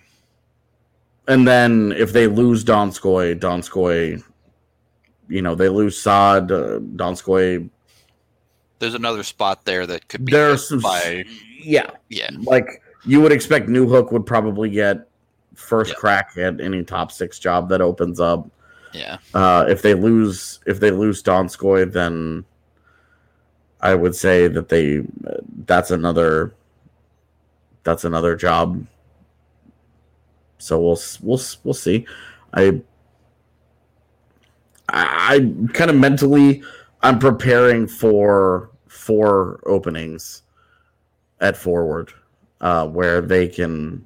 [1.28, 4.22] And then if they lose Donskoy, Donskoy,
[5.28, 7.68] you know, they lose Saad, uh, Donskoy
[8.82, 11.24] there's another spot there that could be There's some, by
[11.62, 12.30] yeah, yeah.
[12.40, 15.08] like you would expect Newhook would probably get
[15.54, 18.50] first crack at any top six job that opens up.
[18.92, 19.18] Yeah.
[19.34, 22.44] Uh, if they lose, if they lose Donskoy, then
[23.80, 25.02] I would say that they
[25.64, 26.52] that's another
[27.84, 28.84] that's another job.
[30.58, 32.04] So we'll we'll we'll see.
[32.52, 32.82] I
[34.92, 36.62] I, kind of mentally
[37.02, 40.42] I'm preparing for four openings
[41.40, 42.12] at forward
[42.60, 44.04] uh, where they can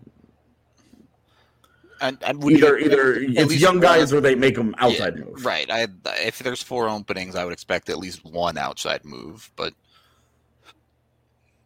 [2.00, 4.86] And, and would you either either it's young guys one- or they make them Yeah,
[4.86, 5.44] outside move.
[5.44, 5.70] Right.
[5.70, 5.88] I
[6.20, 9.74] if there's four openings, I would expect at least one outside move, but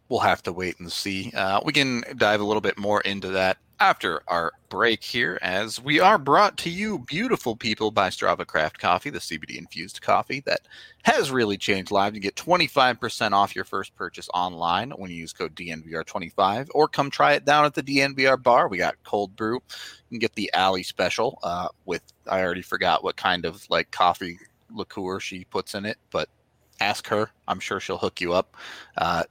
[0.09, 1.31] we'll have to wait and see.
[1.35, 5.81] Uh, we can dive a little bit more into that after our break here, as
[5.81, 10.43] we are brought to you, beautiful people, by Strava Craft Coffee, the CBD infused coffee
[10.45, 10.59] that
[11.01, 12.13] has really changed lives.
[12.13, 17.09] You get 25% off your first purchase online when you use code DNVR25, or come
[17.09, 18.67] try it down at the DNVR bar.
[18.67, 19.55] We got cold brew.
[19.55, 19.61] You
[20.11, 24.37] can get the Alley special uh, with, I already forgot what kind of like coffee
[24.69, 26.29] liqueur she puts in it, but
[26.79, 27.31] ask her.
[27.47, 28.55] I'm sure she'll hook you up.
[28.95, 29.23] Uh,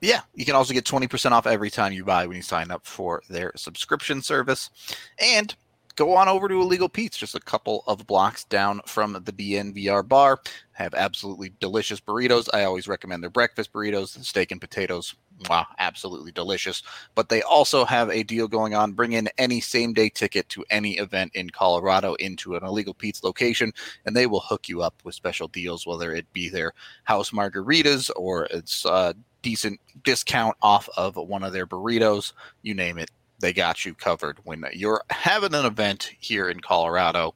[0.00, 2.86] yeah, you can also get 20% off every time you buy when you sign up
[2.86, 4.70] for their subscription service.
[5.18, 5.54] And
[5.98, 10.06] go on over to Illegal Pete's, just a couple of blocks down from the DNVR
[10.06, 10.40] bar.
[10.72, 12.48] Have absolutely delicious burritos.
[12.54, 15.16] I always recommend their breakfast burritos, the steak and potatoes.
[15.50, 16.84] Wow, absolutely delicious.
[17.16, 18.92] But they also have a deal going on.
[18.92, 23.24] Bring in any same day ticket to any event in Colorado into an Illegal Pete's
[23.24, 23.72] location,
[24.06, 26.74] and they will hook you up with special deals, whether it be their
[27.04, 32.32] house margaritas or it's uh, decent discount off of one of their burritos.
[32.62, 33.10] You name it,
[33.40, 34.38] they got you covered.
[34.44, 37.34] When you're having an event here in Colorado,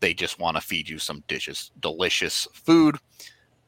[0.00, 2.96] they just want to feed you some dishes, delicious food.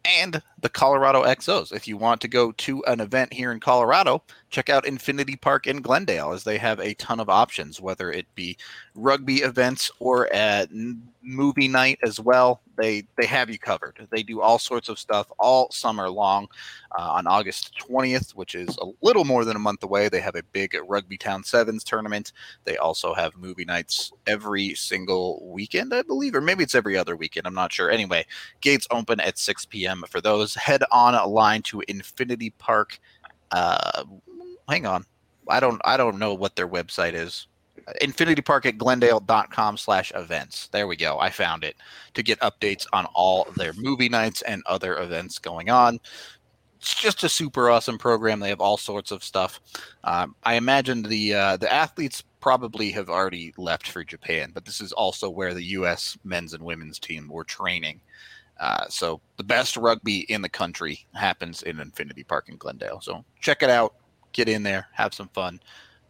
[0.06, 1.72] And the Colorado XOs.
[1.72, 5.66] If you want to go to an event here in Colorado, check out Infinity Park
[5.66, 8.58] in Glendale, as they have a ton of options, whether it be
[8.94, 10.68] rugby events or at
[11.22, 12.60] movie night as well.
[12.76, 14.06] They they have you covered.
[14.10, 16.48] They do all sorts of stuff all summer long.
[16.96, 20.36] Uh, on August 20th, which is a little more than a month away, they have
[20.36, 22.32] a big Rugby Town Sevens tournament.
[22.64, 27.16] They also have movie nights every single weekend, I believe, or maybe it's every other
[27.16, 27.46] weekend.
[27.46, 27.90] I'm not sure.
[27.90, 28.24] Anyway,
[28.60, 30.04] gates open at 6 p.m.
[30.08, 30.54] for those.
[30.54, 33.00] Head on a line to Infinity Park.
[33.50, 34.04] Uh,
[34.68, 35.04] hang on,
[35.48, 37.48] I don't I don't know what their website is.
[38.00, 40.68] Infinity Park at glendale.com slash events.
[40.68, 41.18] There we go.
[41.18, 41.76] I found it
[42.14, 45.98] to get updates on all their movie nights and other events going on.
[46.78, 48.40] It's just a super awesome program.
[48.40, 49.60] They have all sorts of stuff.
[50.04, 54.82] Um, I imagine the uh, the athletes probably have already left for Japan, but this
[54.82, 56.18] is also where the U.S.
[56.24, 58.02] men's and women's team were training.
[58.60, 63.00] Uh, so the best rugby in the country happens in Infinity Park in Glendale.
[63.00, 63.94] So check it out.
[64.32, 65.60] Get in there, have some fun.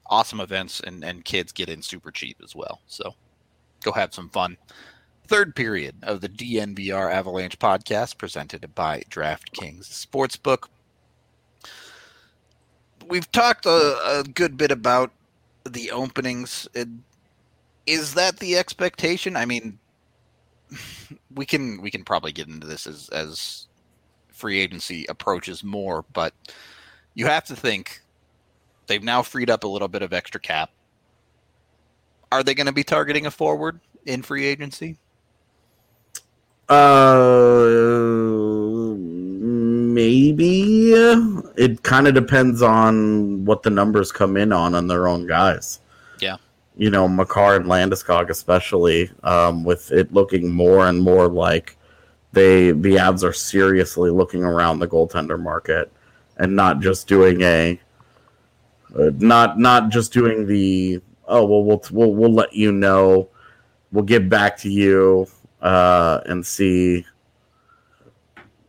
[0.07, 2.80] Awesome events, and, and kids get in super cheap as well.
[2.86, 3.14] So
[3.82, 4.57] go have some fun.
[5.26, 10.68] Third period of the DNVR Avalanche podcast presented by DraftKings Sportsbook.
[13.09, 15.12] We've talked a, a good bit about
[15.64, 16.68] the openings.
[17.86, 19.36] Is that the expectation?
[19.36, 19.78] I mean,
[21.34, 23.66] we can we can probably get into this as as
[24.28, 26.34] free agency approaches more, but
[27.14, 28.02] you have to think
[28.87, 30.70] they've now freed up a little bit of extra cap.
[32.32, 34.97] Are they going to be targeting a forward in free agency?
[36.68, 37.64] Uh,
[38.97, 45.26] maybe it kind of depends on what the numbers come in on on their own
[45.26, 45.80] guys.
[46.20, 46.37] Yeah.
[46.76, 51.76] you know, Makar and Landeskog especially, um, with it looking more and more like
[52.32, 55.93] they the Avs are seriously looking around the goaltender market
[56.37, 57.78] and not just doing a
[58.99, 63.28] uh, not not just doing the oh well we'll we'll we'll let you know.
[63.92, 65.28] We'll get back to you
[65.61, 67.07] uh, and see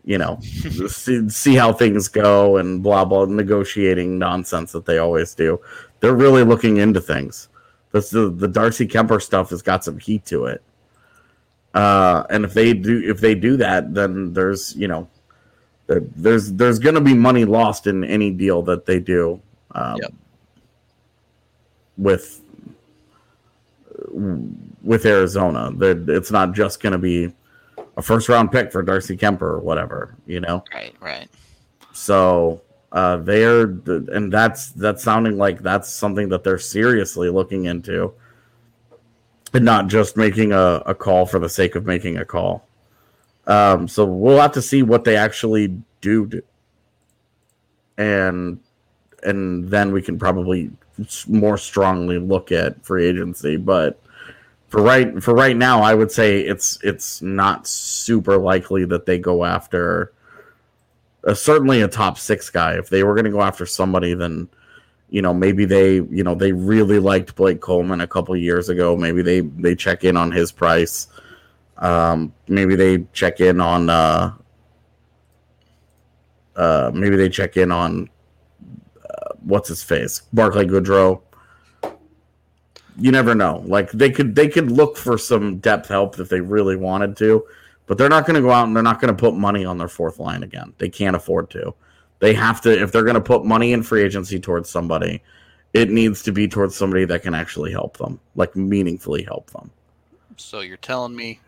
[0.03, 5.35] you know see, see how things go and blah blah negotiating nonsense that they always
[5.35, 5.59] do.
[5.99, 7.49] They're really looking into things.
[7.91, 10.61] The the darcy kuemper stuff has got some heat to it.
[11.73, 15.09] Uh, and if they do if they do that then there's you know
[15.87, 19.41] there, there's there's going to be money lost in any deal that they do
[19.75, 20.13] um, Yep.
[21.97, 22.41] with
[24.81, 25.71] with Arizona.
[25.77, 27.33] That it's not just going to be
[27.97, 30.63] a first round pick for Darcy Kuemper or whatever, you know.
[30.73, 31.29] Right, right.
[31.93, 32.61] So
[32.91, 38.13] uh, they're and that's that's sounding like that's something that they're seriously looking into,
[39.53, 42.67] and not just making a, a call for the sake of making a call.
[43.47, 46.43] Um, so we'll have to see what they actually do to,
[47.97, 48.59] and
[49.25, 50.71] and then we can probably
[51.27, 53.57] more strongly look at free agency.
[53.57, 53.99] But
[54.69, 59.19] for right for right now, I would say it's it's not super likely that they
[59.19, 60.13] go after
[61.33, 62.73] certainly a top six guy.
[62.77, 64.47] If they were going to go after somebody, then
[65.09, 68.95] you know maybe they you know they really liked Blake Coleman a couple years ago.
[68.95, 71.07] Maybe they they check in on his price.
[71.77, 74.33] Um, maybe they check in on uh,
[76.55, 78.09] uh, maybe they check in on
[79.45, 81.21] what's his face, Barclay Goodrow.
[82.97, 83.63] You never know.
[83.65, 87.45] Like they could they could look for some depth help if they really wanted to,
[87.87, 89.77] but they're not going to go out and they're not going to put money on
[89.77, 90.73] their fourth line again.
[90.77, 91.73] They can't afford to.
[92.19, 95.21] They have to if they're going to put money in free agency towards somebody,
[95.73, 99.71] it needs to be towards somebody that can actually help them, like meaningfully help them.
[100.37, 101.39] So you're telling me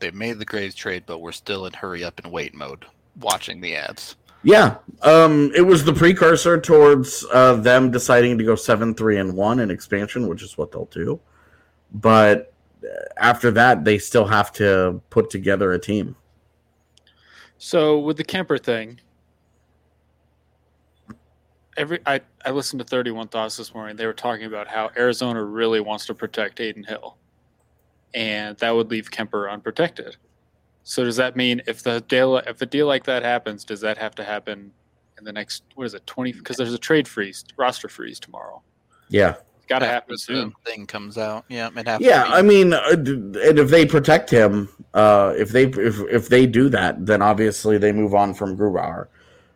[0.00, 2.86] they made the Graves trade, but we're still in hurry up and wait mode,
[3.20, 4.16] watching the ads.
[4.42, 9.34] Yeah, um, it was the precursor towards uh, them deciding to go seven, three, and
[9.34, 11.20] one in expansion, which is what they'll do.
[11.92, 12.86] But uh,
[13.16, 16.16] after that, they still have to put together a team.
[17.58, 19.00] So with the Kuemper thing,
[21.76, 23.96] every I, I listened to 31 Thoughts this morning.
[23.96, 27.16] They were talking about how Arizona really wants to protect Adin Hill.
[28.14, 30.16] And that would leave Kuemper unprotected.
[30.88, 33.98] So does that mean if the deal if a deal like that happens, does that
[33.98, 34.72] have to happen
[35.18, 38.62] in the next what is it, 20 because there's a trade freeze, roster freeze tomorrow.
[39.10, 40.54] Yeah, It's got to happen soon.
[40.64, 41.44] Thing comes out.
[41.50, 42.08] Yeah, it happens.
[42.08, 42.24] yeah.
[42.26, 46.70] I mean, uh, and if they protect him, uh, if they if if they do
[46.70, 49.08] that, then obviously they move on from Grubauer.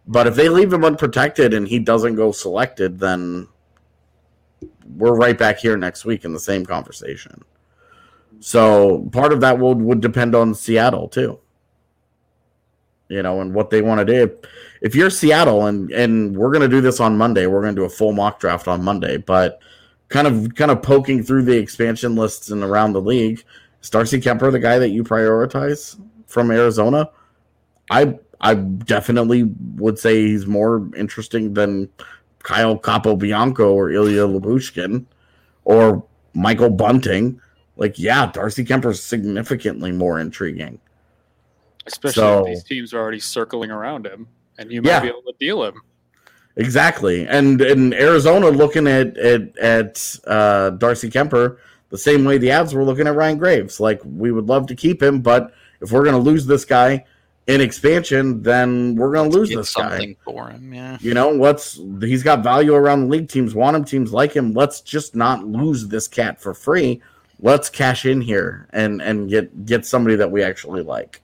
[0.07, 3.49] But if they leave him unprotected and he doesn't go selected, then
[4.85, 7.43] we're right back here next week in the same conversation.
[8.41, 11.39] So part of that would would depend on Seattle too.
[13.09, 14.37] You know, and what they want to do.
[14.81, 17.91] If you're Seattle and and we're gonna do this on Monday, we're gonna do a
[17.91, 19.61] full mock draft on Monday, but
[20.09, 23.45] kind of kind of poking through the expansion lists and around the league,
[23.83, 27.11] is Darcy Kuemper the guy that you prioritize from Arizona?
[27.91, 29.45] I I definitely
[29.77, 31.89] would say he's more interesting than
[32.43, 35.05] Kyle Capobianco or Ilya Lyubushkin
[35.65, 36.05] or
[36.35, 37.41] Michael Bunting.
[37.83, 40.79] Like, yeah, Darcy Kuemper's significantly more intriguing.
[41.85, 45.01] Especially So- if these teams are already circling around him and you might Yeah.
[45.01, 45.75] be able to deal him.
[46.55, 51.57] Exactly, and in Arizona, looking at at at uh, Darcy Kuemper
[51.89, 53.81] the same way the Avs were looking at Ryan Graves.
[53.81, 57.05] Like we would love to keep him, but if we're going to lose this guy
[57.49, 59.89] in expansion, then we're going to lose this guy.
[59.91, 60.73] something for him.
[60.73, 60.99] Yeah.
[61.01, 63.29] You know, let's he's got value around the league.
[63.29, 64.53] Teams want him, teams like him.
[64.53, 67.03] Let's just not lose this cat for free.
[67.43, 71.21] Let's cash in here and and get get somebody that we actually like.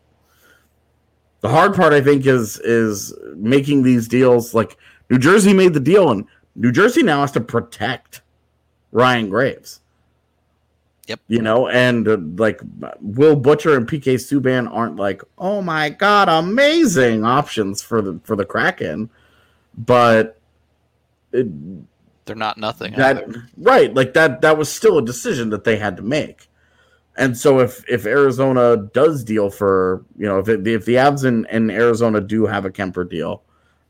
[1.41, 4.77] The hard part I think is is making these deals like
[5.09, 8.23] New Jersey made the deal and New Jersey now has to protect
[8.91, 9.81] Ryan Graves.
[11.07, 11.21] Yep.
[11.29, 12.61] You know, and uh, like
[13.01, 18.37] Will Butcher and PK Subban aren't like, oh my god, amazing options for the for
[18.37, 19.09] the Kraken,
[19.79, 20.39] but
[21.33, 21.47] it,
[22.29, 22.93] They're not nothing.
[22.95, 23.27] that
[23.57, 26.49] right, like that that was still a decision that they had to make.
[27.17, 31.25] And so if if Arizona does deal for you know if it, if the Avs
[31.25, 33.43] and, and Arizona do have a Kuemper deal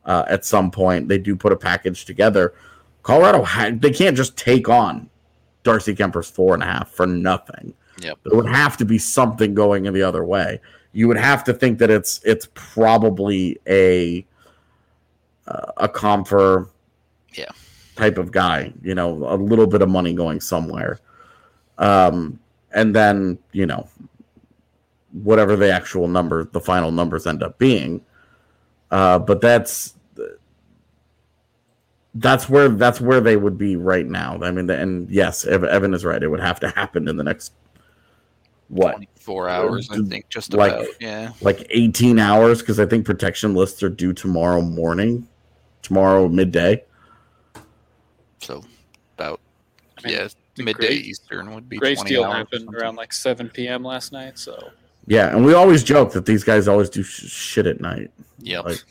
[0.07, 2.55] uh, at some point, they do put a package together.
[3.03, 3.45] Colorado
[3.77, 5.11] they can't just take on
[5.63, 7.75] Darcy Kuemper's four and a half for nothing.
[8.01, 8.19] Yep.
[8.25, 10.61] There would have to be something going in the other way.
[10.93, 14.25] You would have to think that it's it's probably a
[15.47, 16.69] uh, a Compher
[17.35, 17.51] Yeah.
[17.99, 21.01] Type of guy, you know, a little bit of money going somewhere.
[21.79, 22.39] Um
[22.73, 23.89] and then, you know,
[25.13, 28.01] whatever the actual number, the final numbers end up being.
[28.91, 29.95] Uh but that's
[32.15, 34.39] that's where that's where they would be right now.
[34.43, 36.23] I mean, and yes, Evan is right.
[36.23, 37.53] It would have to happen in the next
[38.69, 40.87] what 24 hours, I think, just Like- about.
[41.01, 41.33] Yeah.
[41.41, 45.27] like 18 hours because I think protection lists are due tomorrow morning,
[45.83, 46.85] tomorrow midday.
[48.41, 48.63] So
[49.17, 49.41] about,
[50.03, 53.13] I mean, yeah, midday Graves- Eastern would be Grace 20 deal hours happened around like
[53.13, 53.83] 7 p.m.
[53.85, 54.71] last night, so
[55.07, 58.11] Yeah, and we always joke that these guys always do sh- shit at night.
[58.41, 58.65] Yep.
[58.65, 58.85] like-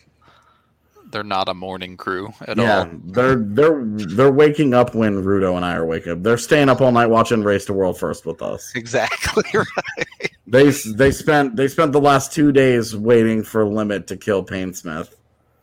[1.11, 2.89] They're not a morning crew at yeah, all.
[3.05, 6.23] they're they're they're waking up when Rudo and I are waking up.
[6.23, 8.71] They're staying up all night watching Race to World First with us.
[8.75, 10.07] Exactly right.
[10.47, 15.15] They they spent they spent the last two days waiting for Limit to kill Painsmith.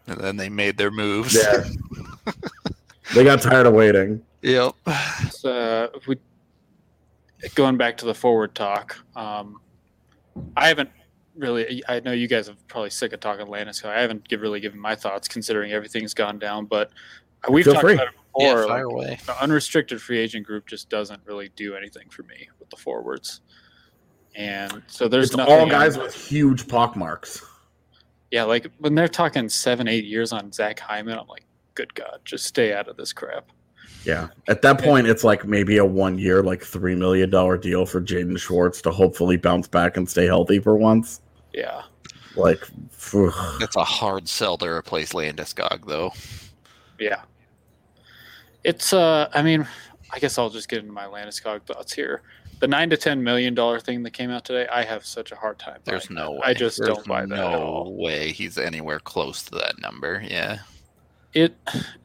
[0.07, 1.35] And then they made their moves.
[1.35, 1.65] Yeah,
[3.15, 4.23] they got tired of waiting.
[4.43, 4.75] Yep.
[5.31, 6.17] So, if we
[7.55, 8.97] going back to the forward talk.
[9.17, 9.61] Um,
[10.57, 10.91] I haven't
[11.37, 13.87] really, I know you guys are probably sick of talking Landeskog.
[13.91, 16.91] I haven't give, really given my thoughts considering everything's gone down, but
[17.51, 17.95] we've Feel talked free.
[17.95, 18.69] about it Yeah, before.
[18.69, 19.19] fire like, away.
[19.27, 23.43] the unrestricted free agent group just doesn't really do anything for me with the forwards.
[24.35, 27.45] And so there's It's all guys with huge pockmarks.
[28.31, 31.45] Yeah, like when they're talking seven, eight years on Zach Hyman, I'm like,
[31.75, 33.47] good God, just stay out of this crap.
[34.05, 34.29] Yeah.
[34.49, 38.39] At that point, it's like maybe a one year, like $3 million deal for Jaden
[38.39, 41.21] Schwartz to hopefully bounce back and stay healthy for once.
[41.53, 41.83] Yeah.
[42.37, 43.33] Like, phew.
[43.61, 46.13] It's a hard sell to replace Landeskog, though.
[46.99, 47.23] Yeah.
[48.63, 49.67] It's uh I mean,
[50.11, 52.23] I guess I'll just get into my Landeskog thoughts here.
[52.61, 55.37] The nine to ten million dollar thing that came out today, I have such a
[55.37, 55.81] hard time.
[55.85, 56.31] There's no that.
[56.33, 56.41] way.
[56.45, 57.97] I just There's don't buy that no at all.
[57.97, 60.23] way he's anywhere close to that number.
[60.27, 60.61] Yeah.
[61.35, 61.57] It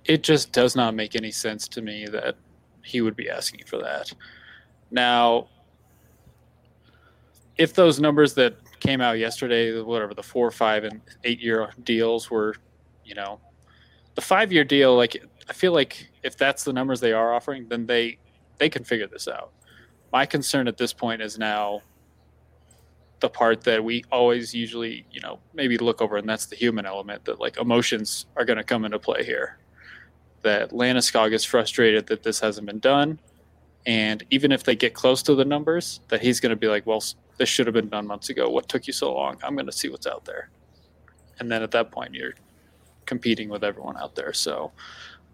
[0.05, 2.35] it just does not make any sense to me that
[2.83, 4.11] he would be asking for that.
[4.91, 5.47] Now
[7.59, 12.31] if those numbers that came out yesterday, whatever the four, five, and eight year deals
[12.31, 12.55] were,
[13.03, 13.39] you know,
[14.15, 17.67] the five year deal, like I feel like if that's the numbers they are offering,
[17.67, 18.17] then they
[18.57, 19.51] they can figure this out.
[20.11, 21.81] My concern at this point is now
[23.19, 26.85] the part that we always usually, you know, maybe look over, and that's the human
[26.85, 29.57] element that like emotions are going to come into play here.
[30.41, 33.19] That Landeskog is frustrated that this hasn't been done,
[33.85, 36.85] and even if they get close to the numbers, that he's going to be like,
[36.85, 37.03] "Well,
[37.37, 38.49] this should have been done months ago.
[38.49, 39.37] What took you so long?
[39.43, 40.49] I'm going to see what's out there."
[41.39, 42.35] And then at that point, you're
[43.05, 44.33] competing with everyone out there.
[44.33, 44.71] So,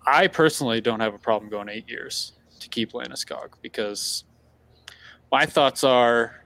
[0.08, 4.24] I personally don't have a problem going eight years to keep Landeskog because
[5.32, 6.45] my thoughts are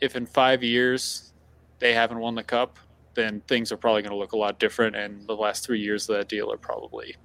[0.00, 1.32] if in five years
[1.78, 2.78] they haven't won the cup,
[3.14, 4.96] then things are probably going to look a lot different.
[4.96, 7.16] And the last three years of that deal are probably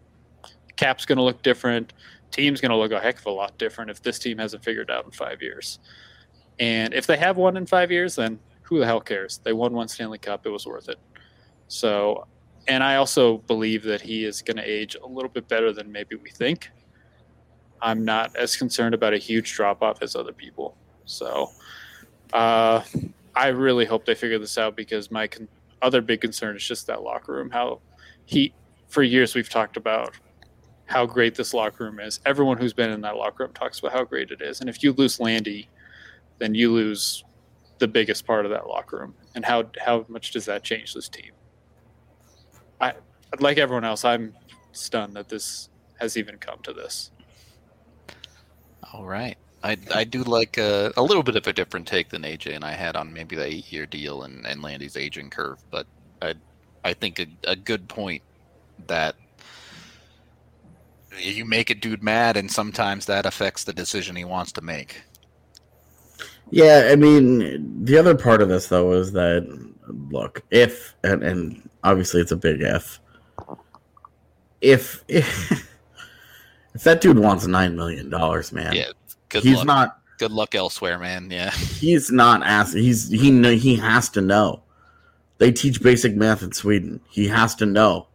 [0.79, 1.93] cap's going to look different.
[2.31, 4.89] Team's going to look a heck of a lot different if this team hasn't figured
[4.89, 5.79] out in five years.
[6.59, 9.39] And if they have won in five years, then who the hell cares?
[9.43, 10.45] They won one Stanley Cup.
[10.45, 10.99] It was worth it.
[11.67, 12.27] So,
[12.67, 15.91] and I also believe that he is going to age a little bit better than
[15.91, 16.69] maybe we think.
[17.81, 20.77] I'm not as concerned about a huge drop off as other people.
[21.05, 21.49] So,
[22.33, 22.83] uh,
[23.35, 25.47] I really hope they figure this out because my con-
[25.81, 27.49] other big concern is just that locker room.
[27.49, 27.79] How
[28.25, 28.53] he,
[28.87, 30.15] for years, we've talked about
[30.85, 32.19] how great this locker room is.
[32.25, 34.59] Everyone who's been in that locker room talks about how great it is.
[34.59, 35.69] And if you lose Landy,
[36.39, 37.23] then you lose
[37.79, 39.15] the biggest part of that locker room.
[39.35, 41.31] And how how much does that change this team?
[42.81, 42.93] I
[43.39, 44.03] like everyone else.
[44.03, 44.33] I'm
[44.71, 45.69] stunned that this
[45.99, 47.11] has even come to this.
[48.93, 49.37] All right.
[49.63, 52.63] I, I do like a, a little bit of a different take than AJ and
[52.63, 55.85] I had on maybe the eight year deal and, and Landy's aging curve, but
[56.21, 56.35] I
[56.83, 58.21] I think a, a good point
[58.87, 59.15] that
[61.17, 65.01] you make a dude mad and sometimes that affects the decision he wants to make.
[66.51, 69.45] Yeah, I mean, the other part of this though is that
[70.09, 72.99] look, if and, and obviously it's a big if.
[74.61, 75.51] If if,
[76.73, 78.91] if that dude wants nine million dollars, man, Yeah.
[79.29, 79.65] Good he's luck.
[79.67, 81.29] not good luck elsewhere, man.
[81.31, 81.51] Yeah.
[81.79, 84.61] he's not asked he's he know he has to know.
[85.37, 86.99] They teach basic math in Sweden.
[87.09, 88.07] He has to know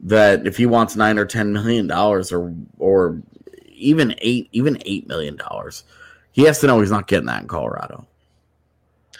[0.00, 3.20] that if he wants nine or ten million dollars or or
[3.68, 5.84] even eight even eight million dollars,
[6.32, 8.06] he has to know he's not getting that in Colorado.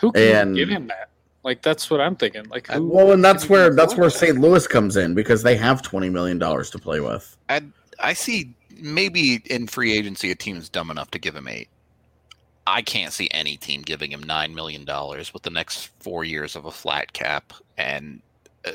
[0.01, 1.09] Who can And- give him that?
[1.45, 2.45] Like that's what I'm thinking.
[2.51, 4.11] Like uh, who, Well, and that's where that's where?
[4.11, 4.39] St.
[4.39, 7.37] Louis comes in because they have twenty million dollars to play with.
[7.99, 11.69] I see maybe in free agency a team is dumb enough to give him eight.
[12.67, 16.55] I can't see any team giving him nine million dollars with the next four years
[16.55, 18.21] of a flat cap, and
[18.65, 18.71] uh,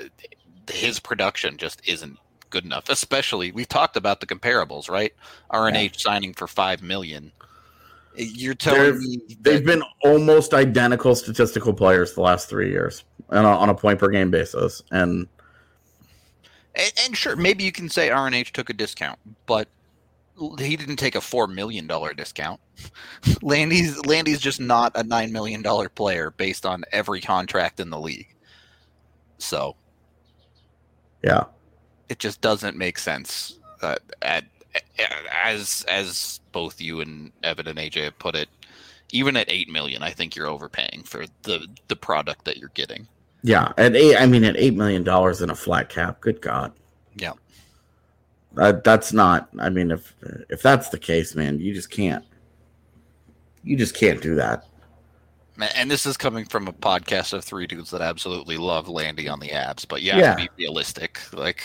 [0.69, 2.17] his production just isn't
[2.49, 2.89] good enough.
[2.89, 5.13] Especially, we've talked about the comparables, right?
[5.51, 7.31] RNH signing for five million.
[8.15, 13.57] You're telling me They've been almost identical statistical players the last three years, and on
[13.57, 14.81] on a point per game basis.
[14.91, 15.27] And
[16.75, 19.69] And, and sure, maybe you can say RNH took a discount, but
[20.59, 22.59] he didn't take a four million dollar discount.
[23.41, 27.99] Landy's Landy's just not a nine million dollar player based on every contract in the
[27.99, 28.33] league.
[29.37, 29.75] So
[31.23, 31.45] yeah,
[32.09, 33.59] it just doesn't make sense.
[33.81, 34.45] Uh, at,
[35.43, 38.49] as as both you and Evan and AJ have put it,
[39.11, 43.07] even at eight million, I think you're overpaying for the the product that you're getting.
[43.43, 43.71] yeah.
[43.77, 46.73] At eight, I mean, at eight million dollars in a flat cap, good God.
[47.15, 47.33] Yeah.
[48.57, 49.49] That that's not.
[49.59, 50.13] I mean, if
[50.49, 52.25] if that's the case, man, you just can't.
[53.63, 54.65] You just can't do that.
[55.75, 59.39] And this is coming from a podcast of three dudes that absolutely love Landy on
[59.39, 60.31] the Avs, but Yeah.
[60.35, 61.19] to be realistic.
[61.33, 61.63] Like,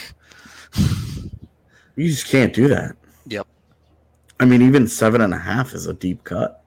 [1.96, 2.96] You just can't do that.
[3.26, 3.46] Yep.
[4.40, 6.58] I mean, even seven and a half is a deep cut.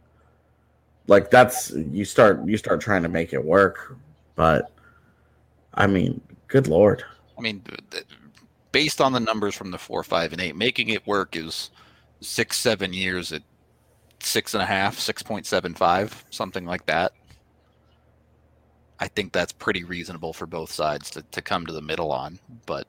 [1.08, 3.96] like that's you start you start trying to make it work,
[4.36, 4.72] but
[5.76, 7.04] I mean, good lord.
[7.38, 7.62] I mean,
[7.92, 8.05] th-
[8.76, 11.70] based on the numbers from the four, five, and eight, making it work is
[12.20, 13.42] six, seven years at
[14.20, 17.14] six and a half, six point seven five, something like that.
[19.00, 22.38] I think that's pretty reasonable for both sides to, to come to the middle on,
[22.66, 22.86] but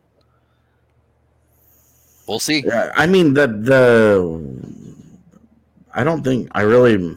[2.27, 2.65] we'll see.
[2.67, 4.43] Yeah, I mean the the
[5.95, 7.17] I don't think I really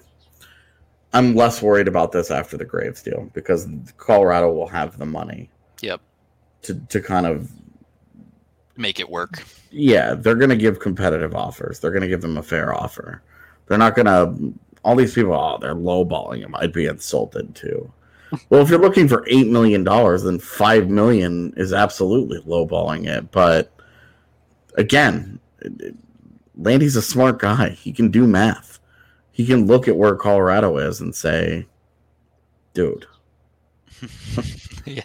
[1.13, 3.67] I'm less worried about this after the Graves deal because
[3.97, 5.49] Colorado will have the money.
[5.82, 6.01] Yep.
[6.61, 7.49] To to kind of
[8.80, 9.43] Make it work.
[9.71, 11.80] yeah, they're going to give competitive offers.
[11.80, 13.21] They're going to give them a fair offer.
[13.67, 14.53] They're not going to
[14.84, 15.34] all these people.
[15.34, 16.55] Oh, they're lowballing him.
[16.55, 17.91] I'd be insulted too.
[18.49, 23.30] well, if you're looking for eight million dollars, then five million is absolutely lowballing it.
[23.32, 23.69] But
[24.75, 25.39] again,
[26.55, 27.71] Landy's a smart guy.
[27.71, 28.80] He can do math.
[29.34, 31.67] He can look at where Colorado is and say,
[32.73, 33.05] "Dude,
[34.86, 35.03] yeah.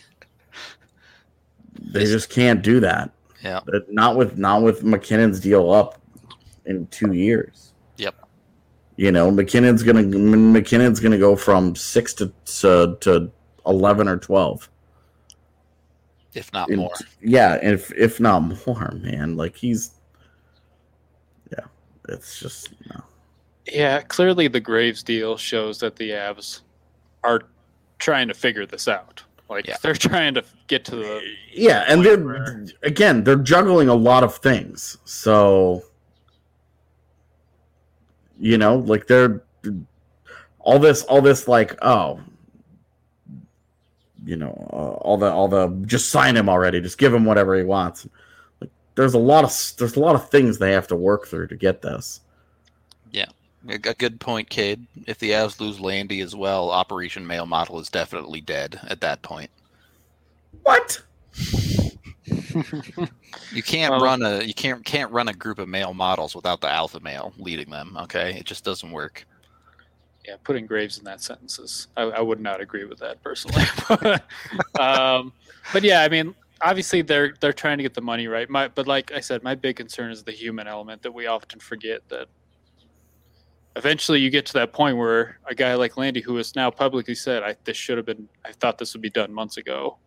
[1.81, 3.11] they just can't do that."
[3.45, 3.61] Yeah.
[3.65, 6.01] But not with not with MacKinnon's deal up
[6.65, 7.75] in two years.
[7.99, 8.15] Yep.
[8.97, 13.31] You know, MacKinnon's gonna MacKinnon's gonna go from six to to, to
[13.67, 14.69] eleven or twelve.
[16.33, 16.95] If not In- more.
[17.21, 19.37] Yeah, if if not more, man.
[19.37, 19.93] Like he's,
[21.53, 21.65] yeah,
[22.09, 23.05] it's just no.
[23.67, 26.61] Yeah, clearly the Graves deal shows that the Avs
[27.23, 27.43] are
[27.99, 29.23] trying to figure this out.
[29.49, 29.77] Like Yeah.
[29.83, 31.21] they're trying to get to the
[31.53, 34.99] Yeah, and they're where- again they're juggling a lot of things.
[35.05, 35.83] So
[38.39, 39.43] you know, like they're
[40.61, 42.21] all this all this like oh
[44.25, 47.55] you know uh, all the all the just sign him already just give him whatever
[47.55, 48.09] he wants
[48.63, 51.47] like there's a lot of there's a lot of things they have to work through
[51.47, 52.21] to get this
[53.69, 54.87] A a good point, Cade.
[55.07, 59.23] If the Avs lose Landy as well, Operation Male Model is definitely dead at that
[59.23, 59.51] point.
[60.63, 61.01] what
[63.53, 66.61] You can't Well- run a you can't can't run a group of male models without
[66.61, 67.97] the alpha male leading them.
[68.03, 69.27] Okay, it just doesn't work.
[70.27, 73.63] yeah, putting Graves in that sentence is I, I would not agree with that personally.
[74.81, 75.33] um,
[75.73, 78.49] but yeah, I mean, obviously they're they're trying to get the money right.
[78.49, 81.61] My, but like I said, my big concern is the human element that we often
[81.61, 82.29] forget that
[83.77, 87.15] eventually you get to that point where a guy like Landy, who has now publicly
[87.15, 89.99] said, "I this should have been, I thought this would be done months ago,"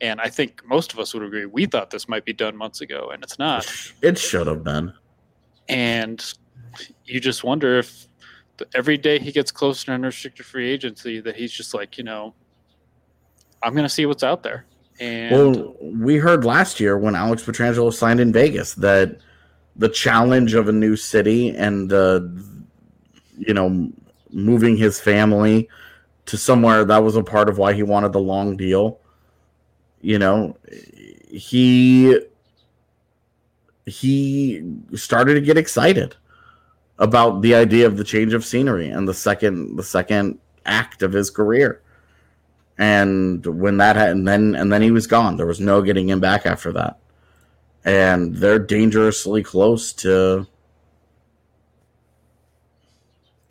[0.00, 2.80] and I think most of us would agree we thought this might be done months
[2.80, 3.66] ago, and it's not.
[4.02, 4.92] it should have been
[5.68, 6.22] And
[7.04, 8.06] you just wonder if
[8.56, 12.04] the, every day he gets closer to unrestricted free agency, that he's just like, you
[12.04, 12.34] know,
[13.62, 14.66] I'm going to see what's out there.
[15.00, 19.18] And Well, we heard last year when Alex Pietrangelo signed in Vegas that
[19.76, 22.30] the challenge of a new city and the,
[23.38, 23.90] you know,
[24.30, 25.68] moving his family
[26.26, 28.98] to somewhere that was a part of why he wanted the long deal.
[30.00, 30.56] You know,
[31.30, 32.18] he
[33.86, 34.64] he
[34.94, 36.16] started to get excited
[36.98, 41.12] about the idea of the change of scenery and the second the second act of
[41.12, 41.80] his career.
[42.76, 45.36] And when that had, and then and then he was gone.
[45.36, 46.98] There was no getting him back after that.
[47.84, 50.46] And they're dangerously close to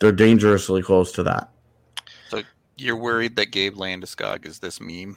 [0.04, 1.50] they're dangerously close to that
[2.28, 2.42] So
[2.76, 5.16] You're worried that Gabe Landeskog is this meme?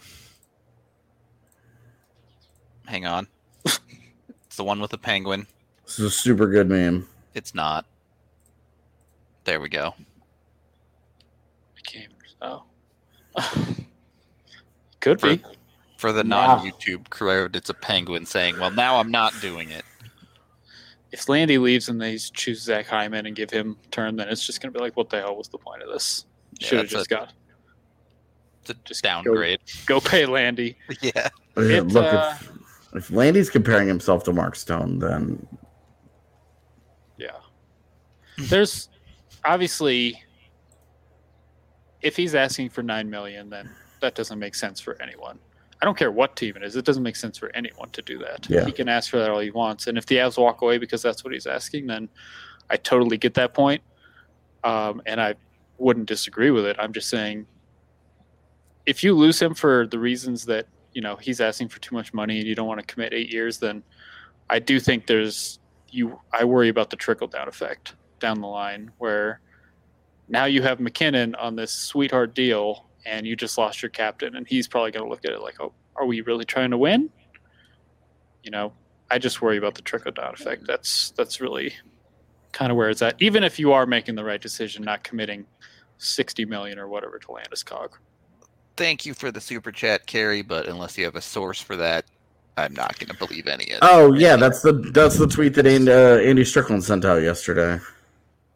[2.87, 3.27] Hang on.
[3.65, 5.49] it's the one with the penguin.
[5.85, 7.85] this is a super good meme It's not.
[9.43, 9.93] There we go.
[11.75, 12.11] became,
[12.43, 12.63] oh,
[15.01, 15.43] could For- be.
[15.97, 19.83] For the non-YouTube crowd, it's a penguin saying, "Well, now I'm not doing it."
[21.17, 24.61] If Landy leaves and they choose Zach Hyman and give him term, then it's just
[24.61, 26.27] going to be like, what the hell was the point of this?
[26.61, 27.33] Should have that's just a- got
[28.61, 29.61] It's a Just downgrade.
[29.87, 30.77] go pay Landy.
[31.01, 31.31] yeah.
[31.57, 32.53] It, look uh, if,
[32.97, 35.47] if landy's comparing himself to mark stone then
[37.17, 37.31] Yeah.
[38.37, 38.91] There's
[39.43, 40.23] obviously
[42.03, 43.71] if he's asking for 9 million then
[44.03, 45.39] that doesn't make sense for anyone.
[45.81, 46.77] I don't care what team it is.
[46.77, 48.49] It doesn't make sense for anyone to do that.
[48.49, 48.65] Yeah.
[48.65, 51.03] He can ask for that all he wants and if the Avs walk away because
[51.03, 52.09] that's what he's asking then
[52.71, 53.83] I totally get that point.
[54.65, 55.35] Um, and I
[55.79, 56.77] wouldn't disagree with it.
[56.79, 57.47] I'm just saying
[58.87, 62.15] if you lose him for the reasons that, you know, he's asking for too much
[62.15, 63.83] money and you don't want to commit 8 years then
[64.49, 65.59] I do think there's
[65.91, 69.41] you I worry about the trickle down effect down the line where
[70.29, 74.47] now you have MacKinnon on this sweetheart deal and you just lost your captain and
[74.47, 77.09] he's probably going to look at it like oh are we really trying to win
[78.43, 78.73] you know
[79.11, 81.73] I just worry about the trickle down effect that's that's really
[82.53, 85.47] kind of where it's at even if you are making the right decision not committing
[85.99, 87.91] sixty million or whatever to Landeskog.
[88.77, 90.43] Thank you for the super chat, Carrie.
[90.43, 92.05] But unless you have a source for that,
[92.57, 93.79] I'm not going to believe any of it.
[93.83, 97.81] Oh yeah, that's the that's the tweet that Andy, uh, Andy Strickland sent out yesterday.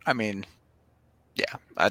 [0.06, 0.44] I mean,
[1.36, 1.90] yeah, I,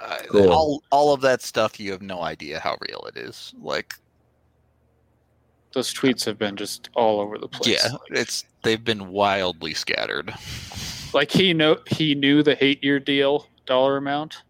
[0.00, 0.50] I Cool.
[0.50, 1.78] all all of that stuff.
[1.78, 3.52] You have no idea how real it is.
[3.60, 3.94] Like,
[5.72, 7.68] Those tweets have been just all over the place.
[7.84, 10.34] yeah, Like- it's they've been wildly scattered,
[11.12, 14.42] like he know he knew the eight year deal dollar amount,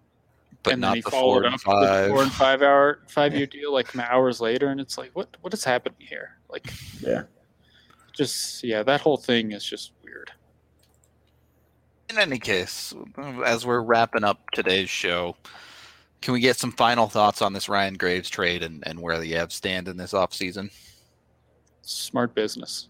[0.62, 2.38] but and then not he the followed four and up with the four and five.
[2.61, 5.98] five hour five year deal like hours later, and it's like what what is happening
[6.01, 6.38] here?
[6.48, 7.24] Like, Yeah.
[8.16, 9.99] just yeah, that whole thing is just weird.
[12.11, 12.92] In any case,
[13.44, 15.36] as we're wrapping up today's show,
[16.20, 19.34] can we get some final thoughts on this Ryan Graves trade and, and where the
[19.34, 20.72] Avs stand in this offseason?
[21.82, 22.88] Smart business.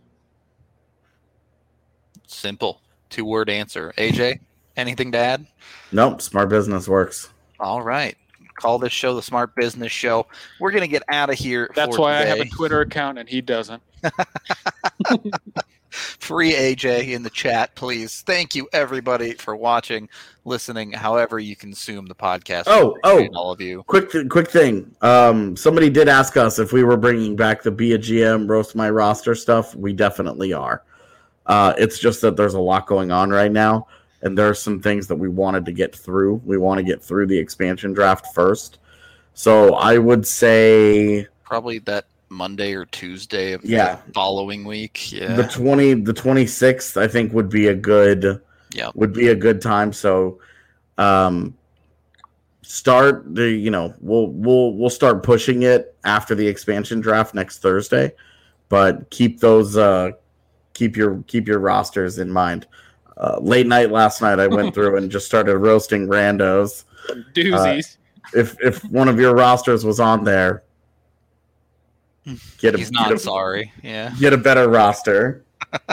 [2.27, 3.93] Simple, two word answer.
[3.99, 4.41] AJ,
[4.79, 5.47] anything to add?
[5.93, 7.29] Nope, smart business works.
[7.59, 8.17] All right.
[8.55, 10.27] Call this show the Smart Business Show.
[10.61, 11.71] We're going to get out of here.
[11.75, 12.45] That's for why I have a.
[12.47, 13.83] Twitter account and he doesn't.
[16.21, 18.23] free AJ in the chat, please.
[18.23, 20.09] Thank you, everybody, for watching,
[20.45, 22.65] listening, however you consume the podcast.
[22.67, 23.27] Oh, oh.
[23.35, 23.83] all of you.
[23.85, 24.95] Quick, th- quick thing.
[25.01, 28.77] Um, somebody did ask us if we were bringing back the be a GM roast
[28.77, 29.75] my roster stuff.
[29.75, 30.83] We definitely are.
[31.47, 33.89] Uh, it's just that there's a lot going on right now,
[34.23, 36.41] and there are some things that we wanted to get through.
[36.45, 38.79] We want to get through the expansion draft first.
[39.35, 43.99] So I would say Probably that Monday or Tuesday of Yeah.
[44.07, 45.13] the following week.
[45.13, 45.35] Yeah.
[45.35, 48.41] the twenty, the twenty sixth, I think would be a good,
[48.73, 48.91] Yeah.
[48.95, 49.93] would be a good time.
[49.93, 50.39] So,
[50.97, 51.55] um,
[52.63, 57.59] start the you know we'll we'll we'll start pushing it after the expansion draft next
[57.59, 58.13] Thursday,
[58.69, 60.13] but keep those uh
[60.73, 62.67] keep your keep your rosters in mind.
[63.17, 66.85] Uh, late night last night, I went through and just started roasting randos.
[67.35, 67.97] Doozies.
[68.35, 70.63] If if one of your rosters was on there,
[72.59, 73.73] get a, He's get a- not sorry.
[73.83, 74.15] Yeah.
[74.19, 75.45] get a better roster.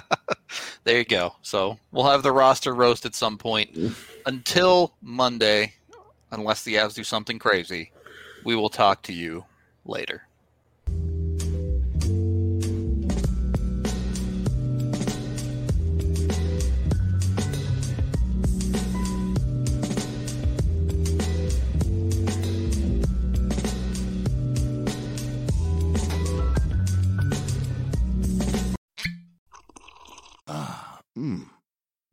[0.83, 1.35] There you go.
[1.41, 3.77] So we'll have the roster roast at some point.
[4.25, 5.73] Until Monday,
[6.31, 7.91] unless the Avs do something crazy,
[8.45, 9.43] we will talk to you
[9.83, 10.26] later.